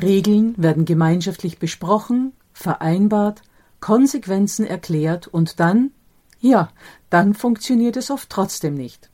Regeln 0.00 0.54
werden 0.56 0.84
gemeinschaftlich 0.84 1.58
besprochen, 1.58 2.32
vereinbart, 2.52 3.42
Konsequenzen 3.80 4.66
erklärt 4.66 5.26
und 5.26 5.60
dann, 5.60 5.92
ja, 6.40 6.70
dann 7.10 7.34
funktioniert 7.34 7.96
es 7.96 8.10
oft 8.10 8.30
trotzdem 8.30 8.74
nicht. 8.74 9.10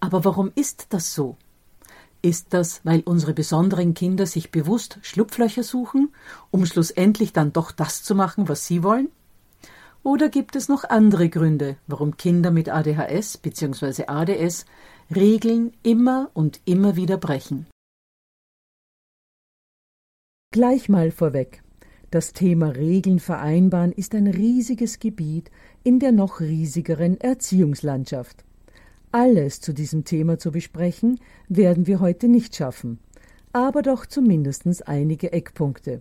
Aber 0.00 0.24
warum 0.24 0.52
ist 0.54 0.86
das 0.90 1.14
so? 1.14 1.36
Ist 2.22 2.48
das, 2.50 2.80
weil 2.82 3.02
unsere 3.04 3.34
besonderen 3.34 3.94
Kinder 3.94 4.26
sich 4.26 4.50
bewusst 4.50 4.98
Schlupflöcher 5.02 5.62
suchen, 5.62 6.12
um 6.50 6.66
schlussendlich 6.66 7.32
dann 7.32 7.52
doch 7.52 7.70
das 7.72 8.02
zu 8.02 8.14
machen, 8.14 8.48
was 8.48 8.66
sie 8.66 8.82
wollen? 8.82 9.08
Oder 10.02 10.28
gibt 10.28 10.56
es 10.56 10.68
noch 10.68 10.84
andere 10.84 11.28
Gründe, 11.28 11.76
warum 11.86 12.16
Kinder 12.16 12.50
mit 12.50 12.68
ADHS 12.68 13.38
bzw. 13.38 14.04
ADS 14.06 14.64
Regeln 15.14 15.72
immer 15.82 16.30
und 16.32 16.60
immer 16.64 16.96
wieder 16.96 17.16
brechen? 17.16 17.66
Gleich 20.56 20.88
mal 20.88 21.10
vorweg. 21.10 21.62
Das 22.10 22.32
Thema 22.32 22.68
Regeln 22.68 23.18
vereinbaren 23.18 23.92
ist 23.92 24.14
ein 24.14 24.26
riesiges 24.26 25.00
Gebiet 25.00 25.50
in 25.84 25.98
der 25.98 26.12
noch 26.12 26.40
riesigeren 26.40 27.20
Erziehungslandschaft. 27.20 28.42
Alles 29.12 29.60
zu 29.60 29.74
diesem 29.74 30.04
Thema 30.04 30.38
zu 30.38 30.52
besprechen, 30.52 31.20
werden 31.50 31.86
wir 31.86 32.00
heute 32.00 32.28
nicht 32.28 32.56
schaffen, 32.56 33.00
aber 33.52 33.82
doch 33.82 34.06
zumindest 34.06 34.88
einige 34.88 35.30
Eckpunkte. 35.30 36.00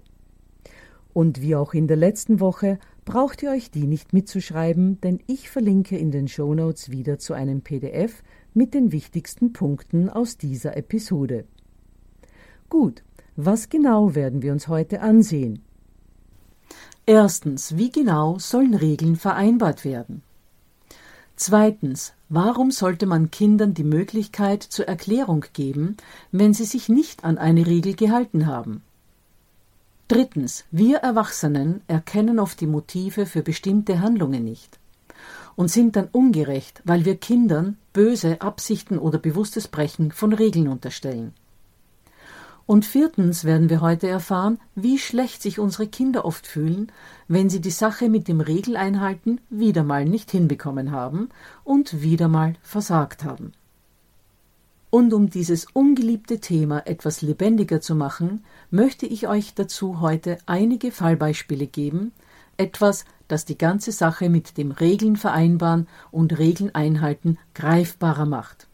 Und 1.11 1.41
wie 1.41 1.57
auch 1.57 1.73
in 1.73 1.89
der 1.89 1.97
letzten 1.97 2.39
Woche 2.39 2.79
braucht 3.03 3.43
ihr 3.43 3.51
euch 3.51 3.71
die 3.71 3.87
nicht 3.87 4.13
mitzuschreiben, 4.13 5.01
denn 5.01 5.19
ich 5.27 5.49
verlinke 5.49 5.97
in 5.97 6.11
den 6.11 6.29
Shownotes 6.29 6.91
wieder 6.91 7.19
zu 7.19 7.33
einem 7.33 7.59
PDF 7.59 8.23
mit 8.53 8.73
den 8.73 8.93
wichtigsten 8.93 9.51
Punkten 9.51 10.09
aus 10.09 10.37
dieser 10.37 10.77
Episode. 10.77 11.43
Gut, 12.69 13.03
was 13.35 13.69
genau 13.69 14.15
werden 14.15 14.41
wir 14.41 14.51
uns 14.51 14.67
heute 14.67 15.01
ansehen? 15.01 15.61
Erstens, 17.05 17.77
wie 17.77 17.91
genau 17.91 18.39
sollen 18.39 18.73
Regeln 18.73 19.15
vereinbart 19.15 19.85
werden? 19.85 20.23
Zweitens, 21.35 22.13
warum 22.29 22.71
sollte 22.71 23.05
man 23.05 23.29
Kindern 23.29 23.73
die 23.73 23.83
Möglichkeit 23.83 24.63
zur 24.63 24.87
Erklärung 24.87 25.45
geben, 25.53 25.97
wenn 26.31 26.53
sie 26.53 26.63
sich 26.63 26.87
nicht 26.87 27.23
an 27.23 27.37
eine 27.37 27.67
Regel 27.67 27.95
gehalten 27.95 28.45
haben? 28.45 28.81
Drittens, 30.07 30.63
wir 30.71 30.99
Erwachsenen 30.99 31.81
erkennen 31.87 32.39
oft 32.39 32.61
die 32.61 32.67
Motive 32.67 33.25
für 33.25 33.41
bestimmte 33.41 33.99
Handlungen 33.99 34.43
nicht 34.43 34.79
und 35.55 35.69
sind 35.69 35.95
dann 35.95 36.09
ungerecht, 36.11 36.81
weil 36.85 37.05
wir 37.05 37.17
Kindern 37.17 37.77
böse 37.91 38.41
Absichten 38.41 38.97
oder 38.97 39.19
bewusstes 39.19 39.67
Brechen 39.67 40.11
von 40.11 40.33
Regeln 40.33 40.67
unterstellen. 40.67 41.33
Und 42.67 42.85
viertens 42.85 43.43
werden 43.43 43.69
wir 43.69 43.81
heute 43.81 44.07
erfahren, 44.07 44.59
wie 44.73 44.97
schlecht 44.97 45.41
sich 45.41 45.59
unsere 45.59 45.87
Kinder 45.87 46.25
oft 46.25 46.47
fühlen, 46.47 46.91
wenn 47.27 47.49
sie 47.49 47.61
die 47.61 47.69
Sache 47.69 48.09
mit 48.09 48.27
dem 48.27 48.41
Regeleinhalten 48.41 49.39
wieder 49.51 49.83
mal 49.83 50.05
nicht 50.05 50.31
hinbekommen 50.31 50.91
haben 50.91 51.29
und 51.63 52.01
wieder 52.01 52.27
mal 52.27 52.55
versagt 52.63 53.23
haben. 53.23 53.51
Und 54.89 55.13
um 55.13 55.29
dieses 55.29 55.67
ungeliebte 55.73 56.39
Thema 56.39 56.87
etwas 56.87 57.21
lebendiger 57.21 57.81
zu 57.81 57.95
machen, 57.95 58.43
möchte 58.71 59.05
ich 59.05 59.27
euch 59.27 59.53
dazu 59.53 59.99
heute 59.99 60.37
einige 60.45 60.91
Fallbeispiele 60.91 61.67
geben, 61.67 62.13
etwas, 62.57 63.05
das 63.27 63.45
die 63.45 63.57
ganze 63.57 63.91
Sache 63.91 64.29
mit 64.29 64.57
dem 64.57 64.71
Regeln 64.71 65.17
vereinbaren 65.17 65.87
und 66.11 66.37
Regeln 66.39 66.73
einhalten 66.73 67.37
greifbarer 67.53 68.25
macht. 68.25 68.67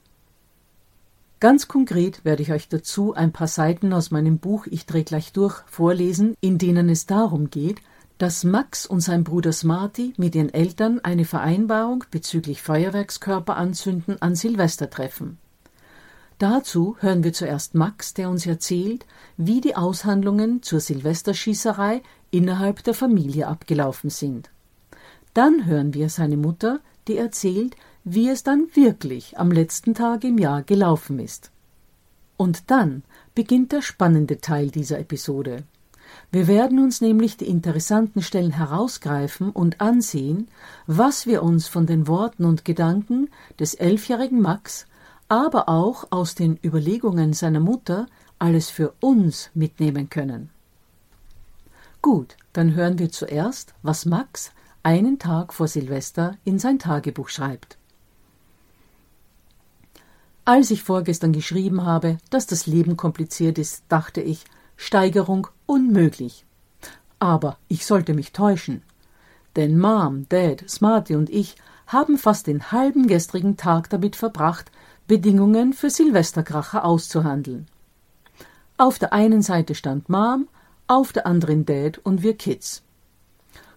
Ganz 1.42 1.68
konkret 1.68 2.24
werde 2.24 2.44
ich 2.44 2.52
euch 2.52 2.70
dazu 2.70 3.16
ein 3.16 3.32
paar 3.32 3.48
Seiten 3.48 3.94
aus 3.94 4.12
meinem 4.12 4.38
Buch 4.38 4.68
Ich 4.68 4.86
dreh 4.86 5.02
gleich 5.02 5.34
durch 5.34 5.64
vorlesen, 5.66 6.36
in 6.40 6.60
denen 6.60 6.88
es 6.88 7.08
darum 7.08 7.50
geht, 7.50 7.82
dass 8.20 8.44
Max 8.44 8.86
und 8.86 9.02
sein 9.02 9.24
Bruder 9.24 9.52
Smarty 9.52 10.14
mit 10.18 10.36
ihren 10.36 10.54
Eltern 10.54 11.00
eine 11.00 11.26
Vereinbarung 11.26 12.04
bezüglich 12.12 12.62
Feuerwerkskörper 12.62 13.58
anzünden 13.58 14.22
an 14.22 14.36
Silvester 14.36 14.92
treffen. 14.92 15.40
Dazu 16.38 16.96
hören 17.00 17.24
wir 17.24 17.34
zuerst 17.34 17.74
Max, 17.74 18.14
der 18.14 18.30
uns 18.30 18.46
erzählt, 18.46 19.08
wie 19.36 19.62
die 19.62 19.76
Aushandlungen 19.76 20.62
zur 20.62 20.80
Silvesterschießerei 20.80 22.04
innerhalb 22.30 22.84
der 22.84 22.94
Familie 22.94 23.48
abgelaufen 23.48 24.12
sind. 24.12 24.52
Dann 25.34 25.66
hören 25.66 25.96
wir 25.96 26.10
seine 26.10 26.38
Mutter, 26.38 26.82
die 27.08 27.18
erzählt, 27.18 27.76
wie 28.04 28.30
es 28.30 28.44
dann 28.44 28.68
wirklich 28.74 29.38
am 29.38 29.52
letzten 29.52 29.94
Tag 29.94 30.24
im 30.24 30.38
Jahr 30.38 30.64
gelaufen 30.64 31.20
ist. 31.20 31.52
Und 32.38 32.72
dann 32.72 33.04
beginnt 33.36 33.72
der 33.72 33.82
spannende 33.82 34.42
Teil 34.42 34.70
dieser 34.72 35.00
Episode. 35.00 35.64
Wir 36.32 36.48
werden 36.48 36.80
uns 36.80 37.02
nämlich 37.02 37.38
die 37.38 37.48
interessanten 37.48 38.22
Stellen 38.22 38.52
herausgreifen 38.52 39.52
und 39.52 39.80
ansehen, 39.80 40.48
was 40.88 41.26
wir 41.26 41.44
uns 41.44 41.68
von 41.68 41.86
den 41.86 42.08
Worten 42.08 42.46
und 42.46 42.66
Gedanken 42.66 43.30
des 43.60 43.76
elfjährigen 43.76 44.42
Max, 44.42 44.88
aber 45.28 45.70
auch 45.70 46.08
aus 46.10 46.36
den 46.36 46.60
Überlegungen 46.64 47.34
seiner 47.34 47.60
Mutter 47.60 48.08
alles 48.40 48.70
für 48.70 48.94
uns 49.00 49.50
mitnehmen 49.54 50.10
können. 50.10 50.50
Gut, 52.02 52.36
dann 52.54 52.74
hören 52.74 52.98
wir 52.98 53.12
zuerst, 53.12 53.74
was 53.84 54.06
Max 54.06 54.52
einen 54.84 55.20
Tag 55.20 55.54
vor 55.54 55.68
Silvester 55.68 56.38
in 56.44 56.58
sein 56.58 56.80
Tagebuch 56.80 57.30
schreibt. 57.30 57.78
Als 60.52 60.70
ich 60.70 60.84
vorgestern 60.84 61.32
geschrieben 61.32 61.86
habe, 61.86 62.18
dass 62.30 62.46
das 62.46 62.68
Leben 62.68 62.98
kompliziert 62.98 63.58
ist, 63.58 63.86
dachte 63.88 64.20
ich, 64.20 64.44
Steigerung 64.76 65.48
unmöglich. 65.66 66.46
Aber 67.20 67.56
ich 67.70 67.86
sollte 67.86 68.14
mich 68.14 68.34
täuschen. 68.34 68.84
Denn 69.56 69.80
Mom, 69.80 70.28
Dad, 70.28 70.70
Smarty 70.70 71.16
und 71.16 71.30
ich 71.30 71.56
haben 71.88 72.18
fast 72.18 72.48
den 72.48 72.74
halben 72.74 73.08
gestrigen 73.08 73.56
Tag 73.56 73.90
damit 73.92 74.18
verbracht, 74.18 74.74
Bedingungen 75.08 75.72
für 75.72 75.90
Silvesterkracher 75.90 76.84
auszuhandeln. 76.84 77.68
Auf 78.76 79.00
der 79.00 79.14
einen 79.14 79.42
Seite 79.42 79.74
stand 79.74 80.10
Mom, 80.10 80.50
auf 80.86 81.14
der 81.14 81.28
anderen 81.28 81.66
Dad 81.66 81.98
und 82.00 82.24
wir 82.24 82.36
Kids. 82.36 82.84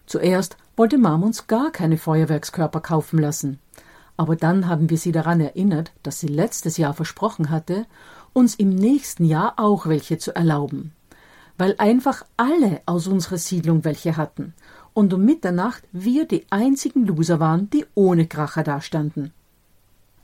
Zuerst 0.07 0.57
wollte 0.75 0.99
Mom 0.99 1.23
uns 1.23 1.47
gar 1.47 1.71
keine 1.71 1.99
Feuerwerkskörper 1.99 2.81
kaufen 2.81 3.21
lassen. 3.21 3.61
Aber 4.17 4.37
dann 4.37 4.69
haben 4.69 4.91
wir 4.91 4.99
sie 4.99 5.13
daran 5.13 5.41
erinnert, 5.41 5.93
dass 6.03 6.21
sie 6.21 6.29
letztes 6.29 6.77
Jahr 6.77 6.95
versprochen 6.95 7.51
hatte, 7.51 7.87
uns 8.33 8.55
im 8.55 8.71
nächsten 8.71 9.25
Jahr 9.25 9.55
auch 9.57 9.87
welche 9.87 10.19
zu 10.19 10.35
erlauben. 10.35 10.93
Weil 11.59 11.75
einfach 11.79 12.25
alle 12.37 12.81
aus 12.87 13.07
unserer 13.07 13.39
Siedlung 13.39 13.85
welche 13.85 14.17
hatten 14.17 14.55
und 14.93 15.13
um 15.13 15.25
Mitternacht 15.25 15.83
wir 15.93 16.27
die 16.27 16.47
einzigen 16.51 17.07
Loser 17.07 17.41
waren, 17.41 17.69
die 17.71 17.85
ohne 17.95 18.27
Kracher 18.27 18.63
dastanden. 18.63 19.33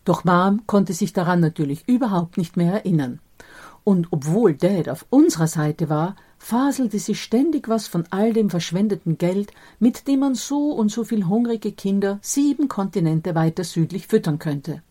Doch 0.04 0.24
Mom 0.24 0.66
konnte 0.66 0.92
sich 0.92 1.12
daran 1.12 1.40
natürlich 1.40 1.86
überhaupt 1.86 2.38
nicht 2.38 2.56
mehr 2.56 2.72
erinnern. 2.72 3.20
Und 3.84 4.08
obwohl 4.10 4.54
Dad 4.54 4.88
auf 4.88 5.06
unserer 5.10 5.46
Seite 5.46 5.88
war, 5.88 6.16
faselte 6.40 6.98
sie 6.98 7.14
ständig 7.14 7.68
was 7.68 7.86
von 7.86 8.04
all 8.10 8.32
dem 8.32 8.50
verschwendeten 8.50 9.18
Geld, 9.18 9.52
mit 9.78 10.08
dem 10.08 10.20
man 10.20 10.34
so 10.34 10.72
und 10.72 10.90
so 10.90 11.04
viel 11.04 11.26
hungrige 11.26 11.70
Kinder 11.70 12.18
sieben 12.22 12.66
Kontinente 12.66 13.34
weiter 13.36 13.62
südlich 13.62 14.08
füttern 14.08 14.40
könnte. 14.40 14.82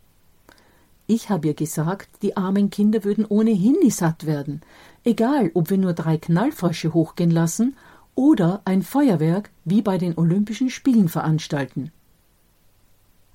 Ich 1.07 1.29
habe 1.29 1.47
ihr 1.47 1.53
gesagt, 1.55 2.07
die 2.21 2.37
armen 2.37 2.69
Kinder 2.69 3.03
würden 3.03 3.25
ohnehin 3.25 3.75
nie 3.81 3.89
satt 3.89 4.27
werden, 4.27 4.61
egal 5.03 5.49
ob 5.55 5.71
wir 5.71 5.79
nur 5.79 5.93
drei 5.93 6.17
Knallfrösche 6.17 6.93
hochgehen 6.93 7.31
lassen 7.31 7.75
oder 8.13 8.61
ein 8.63 8.83
Feuerwerk 8.83 9.49
wie 9.65 9.81
bei 9.81 9.97
den 9.97 10.17
Olympischen 10.17 10.69
Spielen 10.69 11.09
veranstalten. 11.09 11.91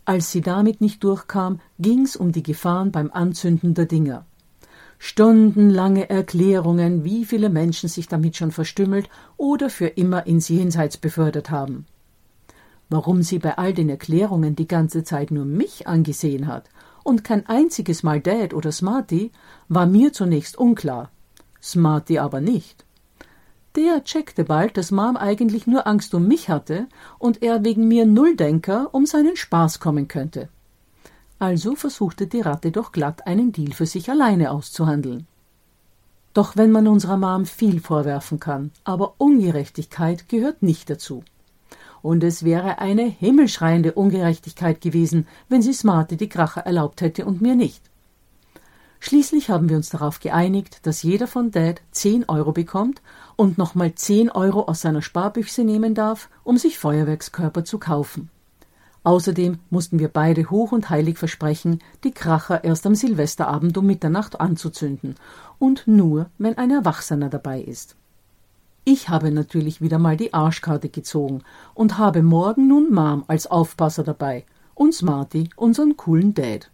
Als 0.05 0.31
sie 0.31 0.41
damit 0.41 0.81
nicht 0.81 1.03
durchkam, 1.03 1.61
ging's 1.81 2.15
um 2.15 2.31
die 2.31 2.45
Gefahren 2.45 2.93
beim 2.93 3.11
Anzünden 3.11 3.75
der 3.75 3.87
Dinger. 3.87 4.25
Stundenlange 5.07 6.09
Erklärungen, 6.09 7.05
wie 7.05 7.27
viele 7.27 7.51
Menschen 7.51 7.91
sich 7.91 8.09
damit 8.09 8.39
schon 8.39 8.53
verstümmelt 8.53 9.11
oder 9.37 9.69
für 9.69 9.89
immer 9.89 10.27
ins 10.27 10.49
Jenseits 10.49 10.97
befördert 10.97 11.51
haben. 11.51 11.85
Warum 12.89 13.23
sie 13.23 13.39
bei 13.39 13.59
all 13.59 13.75
den 13.75 13.91
Erklärungen 13.91 14.57
die 14.57 14.67
ganze 14.67 15.05
Zeit 15.05 15.31
nur 15.31 15.45
mich 15.45 15.87
angesehen 15.87 16.47
hat 16.47 16.71
und 17.03 17.23
kein 17.23 17.45
einziges 17.45 18.03
Mal 18.03 18.23
Dad 18.23 18.55
oder 18.55 18.73
Smarty, 18.73 19.31
war 19.69 19.85
mir 19.85 20.15
zunächst 20.15 20.57
unklar. 20.57 21.11
Smarty 21.63 22.19
aber 22.19 22.41
nicht. 22.41 22.87
Der 23.77 24.05
checkte 24.05 24.43
bald, 24.43 24.79
dass 24.79 24.91
Mom 24.91 25.19
eigentlich 25.19 25.67
nur 25.67 25.87
Angst 25.87 26.15
um 26.15 26.27
mich 26.27 26.49
hatte 26.49 26.89
und 27.19 27.43
er 27.43 27.63
wegen 27.63 27.89
mir 27.89 28.07
Nulldenker 28.07 28.89
um 28.93 29.05
seinen 29.05 29.37
Spaß 29.37 29.81
kommen 29.81 30.09
könnte. 30.09 30.49
Also 31.45 31.75
versuchte 31.75 32.27
die 32.27 32.41
Ratte 32.41 32.73
doch 32.73 32.91
glatt 32.91 33.27
einen 33.27 33.53
Deal 33.53 33.73
für 33.75 33.85
sich 33.85 34.09
alleine 34.09 34.51
auszuhandeln. 34.51 35.27
Doch 36.33 36.57
wenn 36.57 36.71
man 36.71 36.89
unserer 36.89 37.19
Mom 37.19 37.45
viel 37.45 37.81
vorwerfen 37.81 38.41
kann, 38.41 38.71
aber 38.83 39.17
Ungerechtigkeit 39.19 40.31
gehört 40.31 40.63
nicht 40.63 40.89
dazu. 40.89 41.23
Und 42.01 42.25
es 42.25 42.45
wäre 42.47 42.79
eine 42.79 43.03
himmelschreiende 43.03 43.93
Ungerechtigkeit 43.93 44.81
gewesen, 44.81 45.27
wenn 45.51 45.61
sie 45.61 45.75
Smarte 45.75 46.17
die 46.17 46.31
Kracher 46.31 46.63
erlaubt 46.63 47.03
hätte 47.03 47.27
und 47.27 47.43
mir 47.43 47.57
nicht. 47.57 47.83
Schließlich 48.99 49.51
haben 49.51 49.69
wir 49.69 49.77
uns 49.77 49.91
darauf 49.91 50.21
geeinigt, 50.21 50.87
dass 50.87 51.03
jeder 51.03 51.27
von 51.27 51.51
Dad 51.51 51.83
zehn 51.91 52.27
Euro 52.27 52.53
bekommt 52.53 53.03
und 53.37 53.59
nochmal 53.59 53.95
zehn 53.95 54.31
Euro 54.31 54.63
aus 54.63 54.81
seiner 54.81 55.03
Sparbüchse 55.03 55.63
nehmen 55.63 55.95
darf, 55.95 56.31
um 56.43 56.57
sich 56.57 56.79
Feuerwerkskörper 56.79 57.67
zu 57.67 57.79
kaufen. 57.79 58.31
Außerdem 59.05 59.59
mussten 59.69 59.99
wir 59.99 60.09
beide 60.09 60.51
hoch 60.51 60.73
und 60.73 60.89
heilig 60.89 61.19
versprechen, 61.19 61.81
die 62.03 62.11
Kracher 62.11 62.65
erst 62.65 62.87
am 62.87 62.95
Silvesterabend 62.95 63.77
um 63.77 63.87
Mitternacht 63.87 64.41
anzuzünden 64.41 65.15
und 65.59 65.87
nur, 65.87 66.31
wenn 66.39 66.57
ein 66.57 66.71
Erwachsener 66.71 67.29
dabei 67.29 67.61
ist. 67.61 67.97
Ich 68.85 69.11
habe 69.11 69.31
natürlich 69.31 69.83
wieder 69.83 69.99
mal 69.99 70.17
die 70.17 70.33
Arschkarte 70.35 70.89
gezogen 70.89 71.43
und 71.75 71.99
habe 71.99 72.23
morgen 72.23 72.67
nun 72.67 72.93
Mom 72.93 73.25
als 73.29 73.47
Aufpasser 73.47 74.05
dabei 74.05 74.45
und 74.75 74.95
Smarty 74.95 75.51
unseren 75.55 75.97
coolen 75.97 76.35
Dad. 76.35 76.71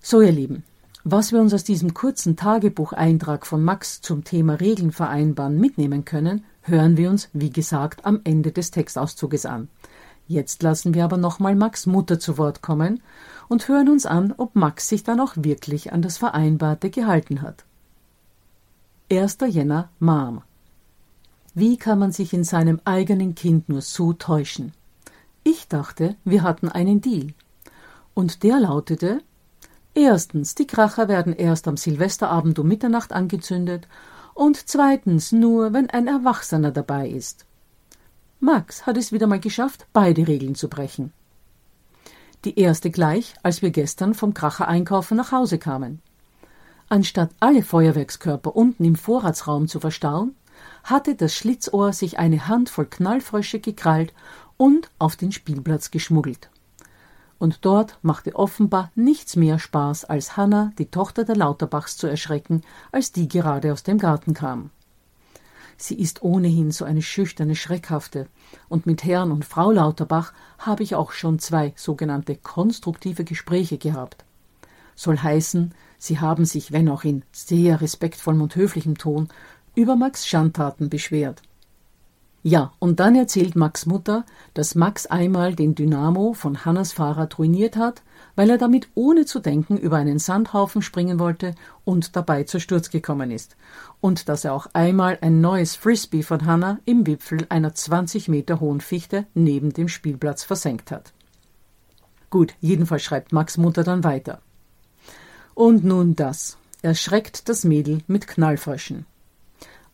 So, 0.00 0.20
ihr 0.20 0.32
Lieben, 0.32 0.64
was 1.02 1.32
wir 1.32 1.40
uns 1.40 1.54
aus 1.54 1.64
diesem 1.64 1.94
kurzen 1.94 2.36
Tagebucheintrag 2.36 3.46
von 3.46 3.64
Max 3.64 4.02
zum 4.02 4.24
Thema 4.24 4.54
Regeln 4.54 4.92
vereinbaren 4.92 5.58
mitnehmen 5.58 6.04
können, 6.04 6.44
hören 6.62 6.98
wir 6.98 7.10
uns, 7.10 7.28
wie 7.32 7.50
gesagt, 7.50 8.04
am 8.04 8.20
Ende 8.24 8.52
des 8.52 8.70
Textauszuges 8.70 9.46
an. 9.46 9.68
Jetzt 10.26 10.62
lassen 10.62 10.94
wir 10.94 11.04
aber 11.04 11.16
nochmal 11.16 11.54
Max 11.54 11.86
Mutter 11.86 12.18
zu 12.18 12.38
Wort 12.38 12.62
kommen 12.62 13.02
und 13.48 13.68
hören 13.68 13.88
uns 13.88 14.06
an, 14.06 14.32
ob 14.36 14.54
Max 14.54 14.88
sich 14.88 15.04
dann 15.04 15.20
auch 15.20 15.34
wirklich 15.36 15.92
an 15.92 16.02
das 16.02 16.16
Vereinbarte 16.16 16.90
gehalten 16.90 17.42
hat. 17.42 17.64
1. 19.10 19.38
Jänner 19.48 19.90
Mom. 19.98 20.42
Wie 21.54 21.76
kann 21.76 21.98
man 21.98 22.10
sich 22.10 22.32
in 22.32 22.42
seinem 22.42 22.80
eigenen 22.84 23.34
Kind 23.34 23.68
nur 23.68 23.82
so 23.82 24.12
täuschen? 24.12 24.72
Ich 25.44 25.68
dachte, 25.68 26.16
wir 26.24 26.42
hatten 26.42 26.68
einen 26.68 27.00
Deal. 27.00 27.34
Und 28.14 28.42
der 28.42 28.60
lautete 28.60 29.20
Erstens, 29.94 30.56
die 30.56 30.66
Kracher 30.66 31.06
werden 31.06 31.32
erst 31.32 31.68
am 31.68 31.76
Silvesterabend 31.76 32.58
um 32.58 32.66
Mitternacht 32.66 33.12
angezündet 33.12 33.86
und 34.34 34.56
zweitens 34.56 35.30
nur, 35.30 35.72
wenn 35.72 35.88
ein 35.88 36.08
Erwachsener 36.08 36.72
dabei 36.72 37.08
ist. 37.08 37.46
Max 38.44 38.84
hat 38.84 38.98
es 38.98 39.10
wieder 39.10 39.26
mal 39.26 39.40
geschafft, 39.40 39.86
beide 39.94 40.28
Regeln 40.28 40.54
zu 40.54 40.68
brechen. 40.68 41.14
Die 42.44 42.60
erste 42.60 42.90
gleich, 42.90 43.32
als 43.42 43.62
wir 43.62 43.70
gestern 43.70 44.12
vom 44.12 44.34
Kracher 44.34 44.68
einkaufen 44.68 45.16
nach 45.16 45.32
Hause 45.32 45.56
kamen. 45.56 46.02
Anstatt 46.90 47.30
alle 47.40 47.62
Feuerwerkskörper 47.62 48.54
unten 48.54 48.84
im 48.84 48.96
Vorratsraum 48.96 49.66
zu 49.66 49.80
verstauen, 49.80 50.36
hatte 50.82 51.14
das 51.14 51.34
Schlitzohr 51.34 51.94
sich 51.94 52.18
eine 52.18 52.46
Handvoll 52.46 52.84
Knallfrösche 52.84 53.60
gekrallt 53.60 54.12
und 54.58 54.90
auf 54.98 55.16
den 55.16 55.32
Spielplatz 55.32 55.90
geschmuggelt. 55.90 56.50
Und 57.38 57.64
dort 57.64 57.98
machte 58.02 58.36
offenbar 58.36 58.90
nichts 58.94 59.36
mehr 59.36 59.58
Spaß, 59.58 60.04
als 60.04 60.36
Hanna, 60.36 60.70
die 60.78 60.90
Tochter 60.90 61.24
der 61.24 61.36
Lauterbachs, 61.36 61.96
zu 61.96 62.08
erschrecken, 62.08 62.60
als 62.92 63.10
die 63.10 63.26
gerade 63.26 63.72
aus 63.72 63.84
dem 63.84 63.96
Garten 63.96 64.34
kam. 64.34 64.68
Sie 65.76 65.98
ist 65.98 66.22
ohnehin 66.22 66.70
so 66.70 66.84
eine 66.84 67.02
schüchterne, 67.02 67.56
schreckhafte, 67.56 68.28
und 68.68 68.86
mit 68.86 69.04
Herrn 69.04 69.32
und 69.32 69.44
Frau 69.44 69.70
Lauterbach 69.70 70.32
habe 70.58 70.82
ich 70.82 70.94
auch 70.94 71.12
schon 71.12 71.38
zwei 71.38 71.72
sogenannte 71.76 72.36
konstruktive 72.36 73.24
Gespräche 73.24 73.78
gehabt. 73.78 74.24
Soll 74.94 75.18
heißen, 75.18 75.74
sie 75.98 76.20
haben 76.20 76.44
sich, 76.44 76.72
wenn 76.72 76.88
auch 76.88 77.04
in 77.04 77.24
sehr 77.32 77.80
respektvollem 77.80 78.42
und 78.42 78.54
höflichem 78.54 78.96
Ton, 78.96 79.28
über 79.74 79.96
Max 79.96 80.26
Schandtaten 80.26 80.88
beschwert. 80.88 81.42
Ja, 82.46 82.74
und 82.78 83.00
dann 83.00 83.16
erzählt 83.16 83.56
Max 83.56 83.86
Mutter, 83.86 84.26
dass 84.52 84.74
Max 84.74 85.06
einmal 85.06 85.54
den 85.54 85.74
Dynamo 85.74 86.34
von 86.34 86.66
Hannas 86.66 86.92
Fahrrad 86.92 87.38
ruiniert 87.38 87.74
hat, 87.74 88.02
weil 88.36 88.50
er 88.50 88.58
damit 88.58 88.88
ohne 88.94 89.24
zu 89.24 89.40
denken 89.40 89.78
über 89.78 89.96
einen 89.96 90.18
Sandhaufen 90.18 90.82
springen 90.82 91.18
wollte 91.18 91.54
und 91.86 92.16
dabei 92.16 92.44
zu 92.44 92.60
Sturz 92.60 92.90
gekommen 92.90 93.30
ist. 93.30 93.56
Und 94.02 94.28
dass 94.28 94.44
er 94.44 94.52
auch 94.52 94.66
einmal 94.74 95.16
ein 95.22 95.40
neues 95.40 95.74
Frisbee 95.74 96.22
von 96.22 96.44
Hannah 96.44 96.80
im 96.84 97.06
Wipfel 97.06 97.46
einer 97.48 97.74
20 97.74 98.28
Meter 98.28 98.60
hohen 98.60 98.82
Fichte 98.82 99.24
neben 99.32 99.72
dem 99.72 99.88
Spielplatz 99.88 100.44
versenkt 100.44 100.90
hat. 100.90 101.14
Gut, 102.28 102.52
jedenfalls 102.60 103.04
schreibt 103.04 103.32
Max 103.32 103.56
Mutter 103.56 103.84
dann 103.84 104.04
weiter. 104.04 104.42
Und 105.54 105.82
nun 105.82 106.14
das. 106.14 106.58
Erschreckt 106.82 107.48
das 107.48 107.64
Mädel 107.64 108.02
mit 108.06 108.26
Knallfröschen. 108.26 109.06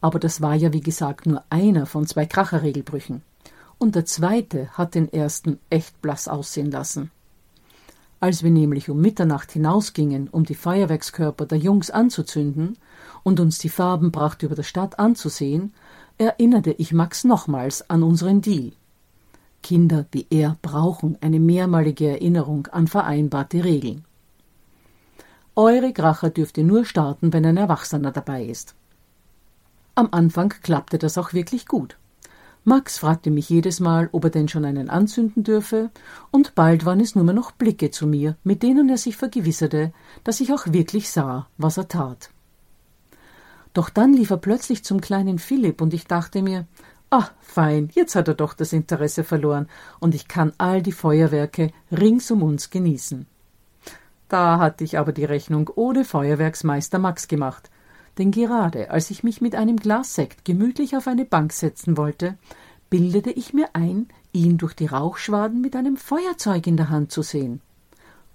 Aber 0.01 0.19
das 0.19 0.41
war 0.41 0.55
ja 0.55 0.73
wie 0.73 0.81
gesagt 0.81 1.27
nur 1.27 1.45
einer 1.51 1.87
von 1.87 2.07
zwei 2.07 2.27
Kracherregelbrüchen. 2.27 3.23
Und 3.79 3.95
der 3.95 4.05
zweite 4.05 4.69
hat 4.73 4.95
den 4.95 5.13
ersten 5.13 5.59
echt 5.71 6.01
blass 6.03 6.29
aussehen 6.29 6.71
lassen. 6.71 7.11
Als 8.21 8.43
wir 8.43 8.51
nämlich 8.51 8.91
um 8.91 9.01
Mitternacht 9.01 9.51
hinausgingen, 9.53 10.29
um 10.29 10.45
die 10.45 10.55
Feuerwerkskörper 10.55 11.47
der 11.47 11.57
Jungs 11.57 11.91
anzuzünden 11.91 12.77
und 13.23 13.41
uns 13.41 13.59
die 13.59 13.71
Farbenpracht 13.71 14.43
über 14.43 14.55
der 14.55 14.63
Stadt 14.63 14.99
anzusehen, 14.99 15.73
erinnerte 16.19 16.73
ich 16.73 16.93
Max 16.93 17.25
nochmals 17.25 17.89
an 17.89 18.03
unseren 18.03 18.43
Deal. 18.43 18.73
Kinder 19.63 20.05
wie 20.13 20.27
er 20.29 20.59
brauchen 20.61 21.17
eine 21.23 21.41
mehrmalige 21.41 22.09
Erinnerung 22.09 22.67
an 22.67 22.89
vereinbarte 22.89 23.65
Regeln. 23.65 24.05
Eure 25.57 25.93
Kracher 25.93 26.31
dürft 26.31 26.59
ihr 26.59 26.65
nur 26.65 26.85
starten, 26.85 27.33
wenn 27.33 27.45
ein 27.47 27.57
Erwachsener 27.57 28.13
dabei 28.13 28.45
ist. 28.45 28.75
Am 29.95 30.09
Anfang 30.13 30.55
klappte 30.63 30.99
das 30.99 31.19
auch 31.19 31.33
wirklich 31.33 31.67
gut. 31.67 31.97
Max 32.65 32.99
fragte 32.99 33.31
mich 33.31 33.49
jedes 33.49 33.81
Mal, 33.81 34.11
ob 34.13 34.25
er 34.25 34.31
denn 34.31 34.49
schon 34.49 34.67
einen 34.67 34.91
anzünden 34.91 35.45
dürfe, 35.45 35.91
und 36.31 36.55
bald 36.55 36.85
waren 36.85 37.01
es 37.01 37.15
nur 37.15 37.25
mehr 37.25 37.35
noch 37.35 37.53
Blicke 37.53 37.91
zu 37.91 38.07
mir, 38.07 38.37
mit 38.45 38.63
denen 38.63 38.91
er 38.91 38.99
sich 38.99 39.17
vergewisserte, 39.17 39.93
dass 40.25 40.41
ich 40.41 40.53
auch 40.53 40.67
wirklich 40.67 41.11
sah, 41.11 41.49
was 41.57 41.79
er 41.79 41.89
tat. 41.89 42.31
Doch 43.73 43.89
dann 43.89 44.13
lief 44.13 44.31
er 44.31 44.37
plötzlich 44.37 44.85
zum 44.85 45.01
kleinen 45.01 45.39
Philipp 45.39 45.81
und 45.81 45.95
ich 45.95 46.07
dachte 46.07 46.43
mir, 46.43 46.67
ah, 47.11 47.29
fein, 47.41 47.89
jetzt 47.95 48.15
hat 48.15 48.29
er 48.29 48.35
doch 48.35 48.53
das 48.53 48.73
Interesse 48.73 49.25
verloren 49.25 49.69
und 49.99 50.15
ich 50.15 50.29
kann 50.29 50.53
all 50.59 50.83
die 50.83 50.93
Feuerwerke 50.93 51.73
rings 51.91 52.31
um 52.31 52.43
uns 52.43 52.71
genießen. 52.71 53.27
Da 54.29 54.59
hatte 54.59 54.85
ich 54.85 54.99
aber 54.99 55.13
die 55.13 55.25
Rechnung 55.25 55.71
ohne 55.75 56.05
Feuerwerksmeister 56.05 56.99
Max 56.99 57.27
gemacht, 57.27 57.71
denn 58.19 58.31
gerade 58.31 58.91
als 58.91 59.11
ich 59.11 59.23
mich 59.23 59.41
mit 59.41 59.55
einem 59.55 59.77
Glas 59.77 60.15
Sekt 60.15 60.45
gemütlich 60.45 60.97
auf 60.97 61.07
eine 61.07 61.25
Bank 61.25 61.53
setzen 61.53 61.97
wollte, 61.97 62.37
bildete 62.91 63.31
ich 63.31 63.55
mir 63.55 63.71
ein, 63.73 64.09
ihn 64.33 64.59
durch 64.59 64.75
die 64.75 64.87
Rauchschwaden 64.87 65.61
mit 65.61 65.77
einem 65.77 65.97
Feuerzeug 65.97 66.67
in 66.67 66.77
der 66.77 66.91
Hand 66.91 67.13
zu 67.13 67.23
sehen. 67.23 67.61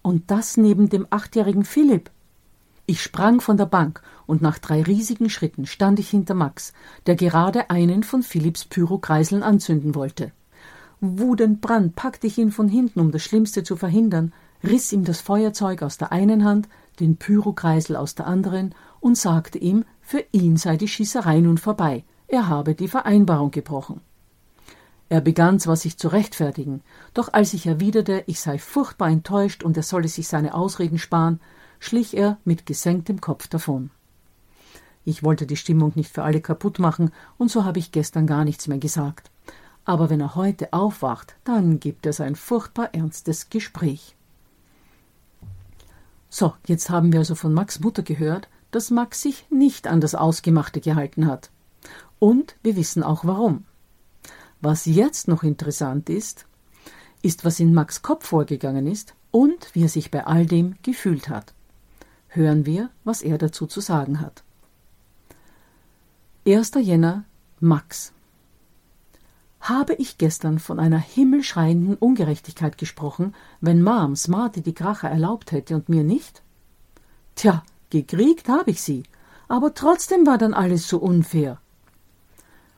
Und 0.02 0.32
das 0.32 0.58
neben 0.58 0.90
dem 0.90 1.08
achtjährigen 1.10 1.66
Philipp. 1.66 2.10
Ich 2.86 3.02
sprang 3.02 3.42
von 3.42 3.58
der 3.58 3.66
Bank 3.66 4.02
und 4.28 4.42
nach 4.42 4.60
drei 4.60 4.84
riesigen 4.84 5.30
Schritten 5.30 5.66
stand 5.66 6.00
ich 6.00 6.10
hinter 6.10 6.36
Max, 6.36 6.74
der 7.08 7.16
gerade 7.16 7.70
einen 7.70 8.04
von 8.04 8.22
Philipps 8.22 8.66
Pyrokreiseln 8.66 9.44
anzünden 9.44 9.96
wollte. 9.96 10.32
Wutentbrannt 11.02 11.96
packte 11.96 12.28
ich 12.28 12.38
ihn 12.38 12.52
von 12.52 12.68
hinten, 12.68 13.00
um 13.00 13.12
das 13.12 13.24
Schlimmste 13.24 13.64
zu 13.64 13.76
verhindern, 13.76 14.34
riss 14.64 14.94
ihm 14.94 15.04
das 15.04 15.22
Feuerzeug 15.22 15.82
aus 15.82 15.98
der 15.98 16.12
einen 16.12 16.44
Hand, 16.44 16.68
den 17.00 17.18
Pyrokreisel 17.18 17.96
aus 17.96 18.16
der 18.16 18.28
anderen 18.28 18.74
und 19.06 19.20
sagte 19.20 19.60
ihm, 19.60 19.86
für 20.02 20.26
ihn 20.32 20.58
sei 20.58 20.78
die 20.78 20.88
Schießerei 20.88 21.40
nun 21.40 21.60
vorbei, 21.60 22.04
er 22.28 22.48
habe 22.48 22.74
die 22.74 22.88
Vereinbarung 22.88 23.52
gebrochen. 23.52 24.02
Er 25.10 25.22
begann 25.22 25.60
zwar 25.60 25.76
sich 25.76 26.00
zu 26.00 26.08
rechtfertigen, 26.08 26.82
doch 27.14 27.32
als 27.32 27.54
ich 27.54 27.68
erwiderte, 27.68 28.24
ich 28.26 28.40
sei 28.40 28.58
furchtbar 28.58 29.10
enttäuscht 29.10 29.62
und 29.62 29.78
er 29.78 29.84
solle 29.84 30.08
sich 30.08 30.28
seine 30.28 30.56
Ausreden 30.56 30.98
sparen, 30.98 31.40
schlich 31.78 32.18
er 32.18 32.40
mit 32.46 32.66
gesenktem 32.66 33.22
Kopf 33.22 33.46
davon. 33.48 33.92
Ich 35.04 35.22
wollte 35.22 35.46
die 35.46 35.56
Stimmung 35.56 35.92
nicht 35.94 36.12
für 36.12 36.24
alle 36.24 36.42
kaputt 36.42 36.80
machen, 36.80 37.12
und 37.38 37.52
so 37.52 37.64
habe 37.64 37.78
ich 37.78 37.92
gestern 37.92 38.26
gar 38.26 38.44
nichts 38.44 38.68
mehr 38.68 38.80
gesagt. 38.80 39.30
Aber 39.84 40.10
wenn 40.10 40.20
er 40.20 40.34
heute 40.34 40.74
aufwacht, 40.74 41.36
dann 41.44 41.80
gibt 41.80 42.08
es 42.08 42.22
ein 42.22 42.36
furchtbar 42.36 42.96
ernstes 42.96 43.52
Gespräch. 43.52 44.16
So, 46.28 46.56
jetzt 46.66 46.90
haben 46.90 47.14
wir 47.14 47.20
also 47.20 47.36
von 47.36 47.54
Max 47.54 47.80
Mutter 47.82 48.02
gehört, 48.02 48.50
dass 48.76 48.92
Max 48.92 49.22
sich 49.22 49.50
nicht 49.50 49.88
an 49.88 50.02
das 50.02 50.16
Ausgemachte 50.16 50.82
gehalten 50.82 51.28
hat. 51.28 51.50
Und 52.20 52.58
wir 52.62 52.76
wissen 52.76 53.04
auch 53.04 53.24
warum. 53.24 53.64
Was 54.60 54.86
jetzt 54.86 55.30
noch 55.30 55.44
interessant 55.44 56.10
ist, 56.10 56.46
ist, 57.22 57.46
was 57.46 57.62
in 57.62 57.74
Max 57.74 58.02
Kopf 58.02 58.28
vorgegangen 58.28 58.86
ist 58.86 59.14
und 59.32 59.74
wie 59.74 59.84
er 59.84 59.90
sich 59.90 60.12
bei 60.12 60.28
all 60.28 60.46
dem 60.46 60.76
gefühlt 60.84 61.30
hat. 61.30 61.54
Hören 62.28 62.66
wir, 62.66 62.90
was 63.06 63.22
er 63.22 63.38
dazu 63.38 63.66
zu 63.66 63.80
sagen 63.80 64.20
hat. 64.20 64.44
1. 66.46 66.74
Jänner 66.82 67.24
Max 67.62 68.12
Habe 69.62 69.94
ich 69.94 70.18
gestern 70.18 70.60
von 70.60 70.82
einer 70.82 71.00
himmelschreienden 71.00 71.96
Ungerechtigkeit 71.96 72.78
gesprochen, 72.78 73.34
wenn 73.62 73.82
Mom 73.82 74.18
Smarty 74.18 74.62
die 74.62 74.76
Kracher 74.76 75.10
erlaubt 75.10 75.54
hätte 75.54 75.76
und 75.76 75.88
mir 75.88 76.04
nicht? 76.04 76.44
Tja, 77.36 77.64
gekriegt 77.90 78.50
habe 78.50 78.72
ich 78.72 78.82
sie, 78.82 79.04
aber 79.48 79.74
trotzdem 79.74 80.26
war 80.26 80.38
dann 80.38 80.54
alles 80.54 80.88
so 80.88 80.98
unfair. 80.98 81.60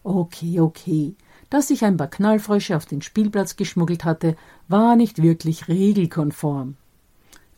Okay, 0.04 0.60
okay, 0.60 1.16
dass 1.50 1.70
sich 1.70 1.84
ein 1.84 1.98
paar 1.98 2.08
Knallfrösche 2.08 2.76
auf 2.76 2.86
den 2.86 3.02
Spielplatz 3.02 3.56
geschmuggelt 3.56 4.04
hatte, 4.04 4.36
war 4.68 4.96
nicht 4.96 5.22
wirklich 5.22 5.68
regelkonform. 5.68 6.76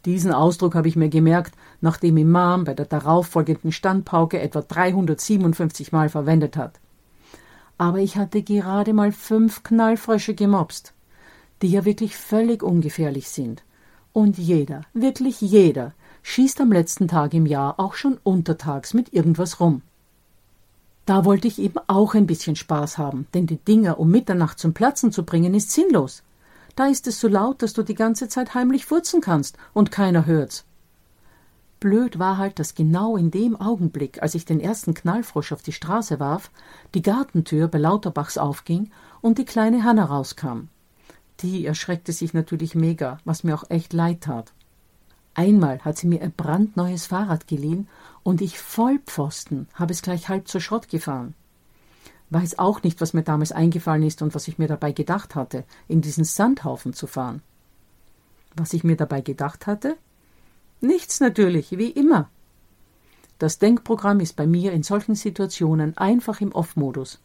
Diesen 0.06 0.32
Ausdruck 0.32 0.76
habe 0.76 0.88
ich 0.88 0.96
mir 0.96 1.10
gemerkt, 1.10 1.56
nachdem 1.82 2.18
Imam 2.18 2.64
bei 2.64 2.74
der 2.74 2.86
darauffolgenden 2.86 3.72
Standpauke 3.72 4.40
etwa 4.40 4.62
357 4.62 5.92
Mal 5.92 6.10
verwendet 6.10 6.56
hat. 6.56 6.80
Aber 7.78 8.00
ich 8.00 8.18
hatte 8.18 8.42
gerade 8.44 8.94
mal 8.94 9.12
fünf 9.12 9.64
Knallfrösche 9.64 10.36
gemobst, 10.36 10.94
die 11.62 11.70
ja 11.70 11.86
wirklich 11.86 12.16
völlig 12.16 12.64
ungefährlich 12.64 13.30
sind. 13.30 13.64
Und 14.14 14.38
jeder, 14.38 14.82
wirklich 14.94 15.42
jeder, 15.42 15.94
schießt 16.24 16.62
am 16.62 16.72
letzten 16.72 17.08
Tag 17.08 17.34
im 17.34 17.46
Jahr 17.46 17.80
auch 17.80 17.94
schon 17.94 18.20
untertags 18.24 18.94
mit 18.94 19.14
irgendwas 19.14 19.60
rum. 19.60 19.82
Da 21.06 21.26
wollte 21.26 21.48
ich 21.48 21.60
eben 21.60 21.80
auch 21.88 22.14
ein 22.14 22.28
bisschen 22.28 22.56
Spaß 22.56 22.98
haben, 22.98 23.28
denn 23.34 23.48
die 23.48 23.58
Dinger 23.58 24.00
um 24.00 24.12
Mitternacht 24.12 24.60
zum 24.60 24.74
Platzen 24.74 25.12
zu 25.12 25.24
bringen 25.24 25.54
ist 25.56 25.72
sinnlos. 25.72 26.24
Da 26.76 26.86
ist 26.86 27.08
es 27.08 27.20
so 27.20 27.28
laut, 27.28 27.62
dass 27.62 27.74
du 27.74 27.84
die 27.84 27.96
ganze 27.96 28.28
Zeit 28.28 28.54
heimlich 28.54 28.86
furzen 28.86 29.20
kannst 29.20 29.58
und 29.74 29.92
keiner 29.92 30.26
hört's. 30.26 30.66
Blöd 31.80 32.20
war 32.20 32.38
halt, 32.38 32.60
dass 32.60 32.76
genau 32.76 33.16
in 33.16 33.32
dem 33.32 33.56
Augenblick, 33.60 34.22
als 34.22 34.36
ich 34.36 34.46
den 34.46 34.60
ersten 34.60 34.94
Knallfrosch 34.94 35.54
auf 35.54 35.62
die 35.62 35.72
Straße 35.72 36.20
warf, 36.20 36.52
die 36.94 37.02
Gartentür 37.02 37.70
bei 37.70 37.78
Lauterbachs 37.78 38.38
aufging 38.38 38.92
und 39.22 39.38
die 39.38 39.46
kleine 39.46 39.84
Hanna 39.84 40.06
rauskam. 40.06 40.68
Die 41.40 41.66
erschreckte 41.66 42.12
sich 42.12 42.34
natürlich 42.34 42.76
mega, 42.76 43.20
was 43.24 43.46
mir 43.46 43.56
auch 43.56 43.64
echt 43.70 43.94
leid 43.94 44.22
tat. 44.22 44.52
Einmal 45.40 45.80
hat 45.86 45.98
sie 45.98 46.08
mir 46.08 46.22
ein 46.22 46.34
brandneues 46.34 47.06
Fahrrad 47.06 47.48
geliehen 47.48 47.88
und 48.24 48.42
ich 48.42 48.60
Vollpfosten 48.60 49.70
habe 49.74 49.94
es 49.94 50.02
gleich 50.02 50.28
halb 50.28 50.50
zur 50.50 50.60
Schrott 50.60 50.90
gefahren. 50.90 51.34
Weiß 52.30 52.60
auch 52.60 52.84
nicht, 52.84 53.00
was 53.00 53.14
mir 53.14 53.24
damals 53.24 53.54
eingefallen 53.54 54.04
ist 54.04 54.22
und 54.22 54.36
was 54.36 54.50
ich 54.50 54.58
mir 54.58 54.68
dabei 54.68 54.92
gedacht 54.92 55.36
hatte, 55.36 55.64
in 55.88 56.02
diesen 56.02 56.26
Sandhaufen 56.26 56.92
zu 56.92 57.08
fahren. 57.08 57.42
Was 58.58 58.74
ich 58.74 58.84
mir 58.84 58.98
dabei 58.98 59.22
gedacht 59.22 59.66
hatte? 59.66 59.96
Nichts 60.82 61.22
natürlich, 61.22 61.72
wie 61.72 61.92
immer. 61.92 62.30
Das 63.38 63.60
Denkprogramm 63.60 64.20
ist 64.20 64.36
bei 64.36 64.46
mir 64.46 64.74
in 64.74 64.84
solchen 64.84 65.16
Situationen 65.16 65.98
einfach 65.98 66.42
im 66.42 66.52
Off-Modus, 66.52 67.22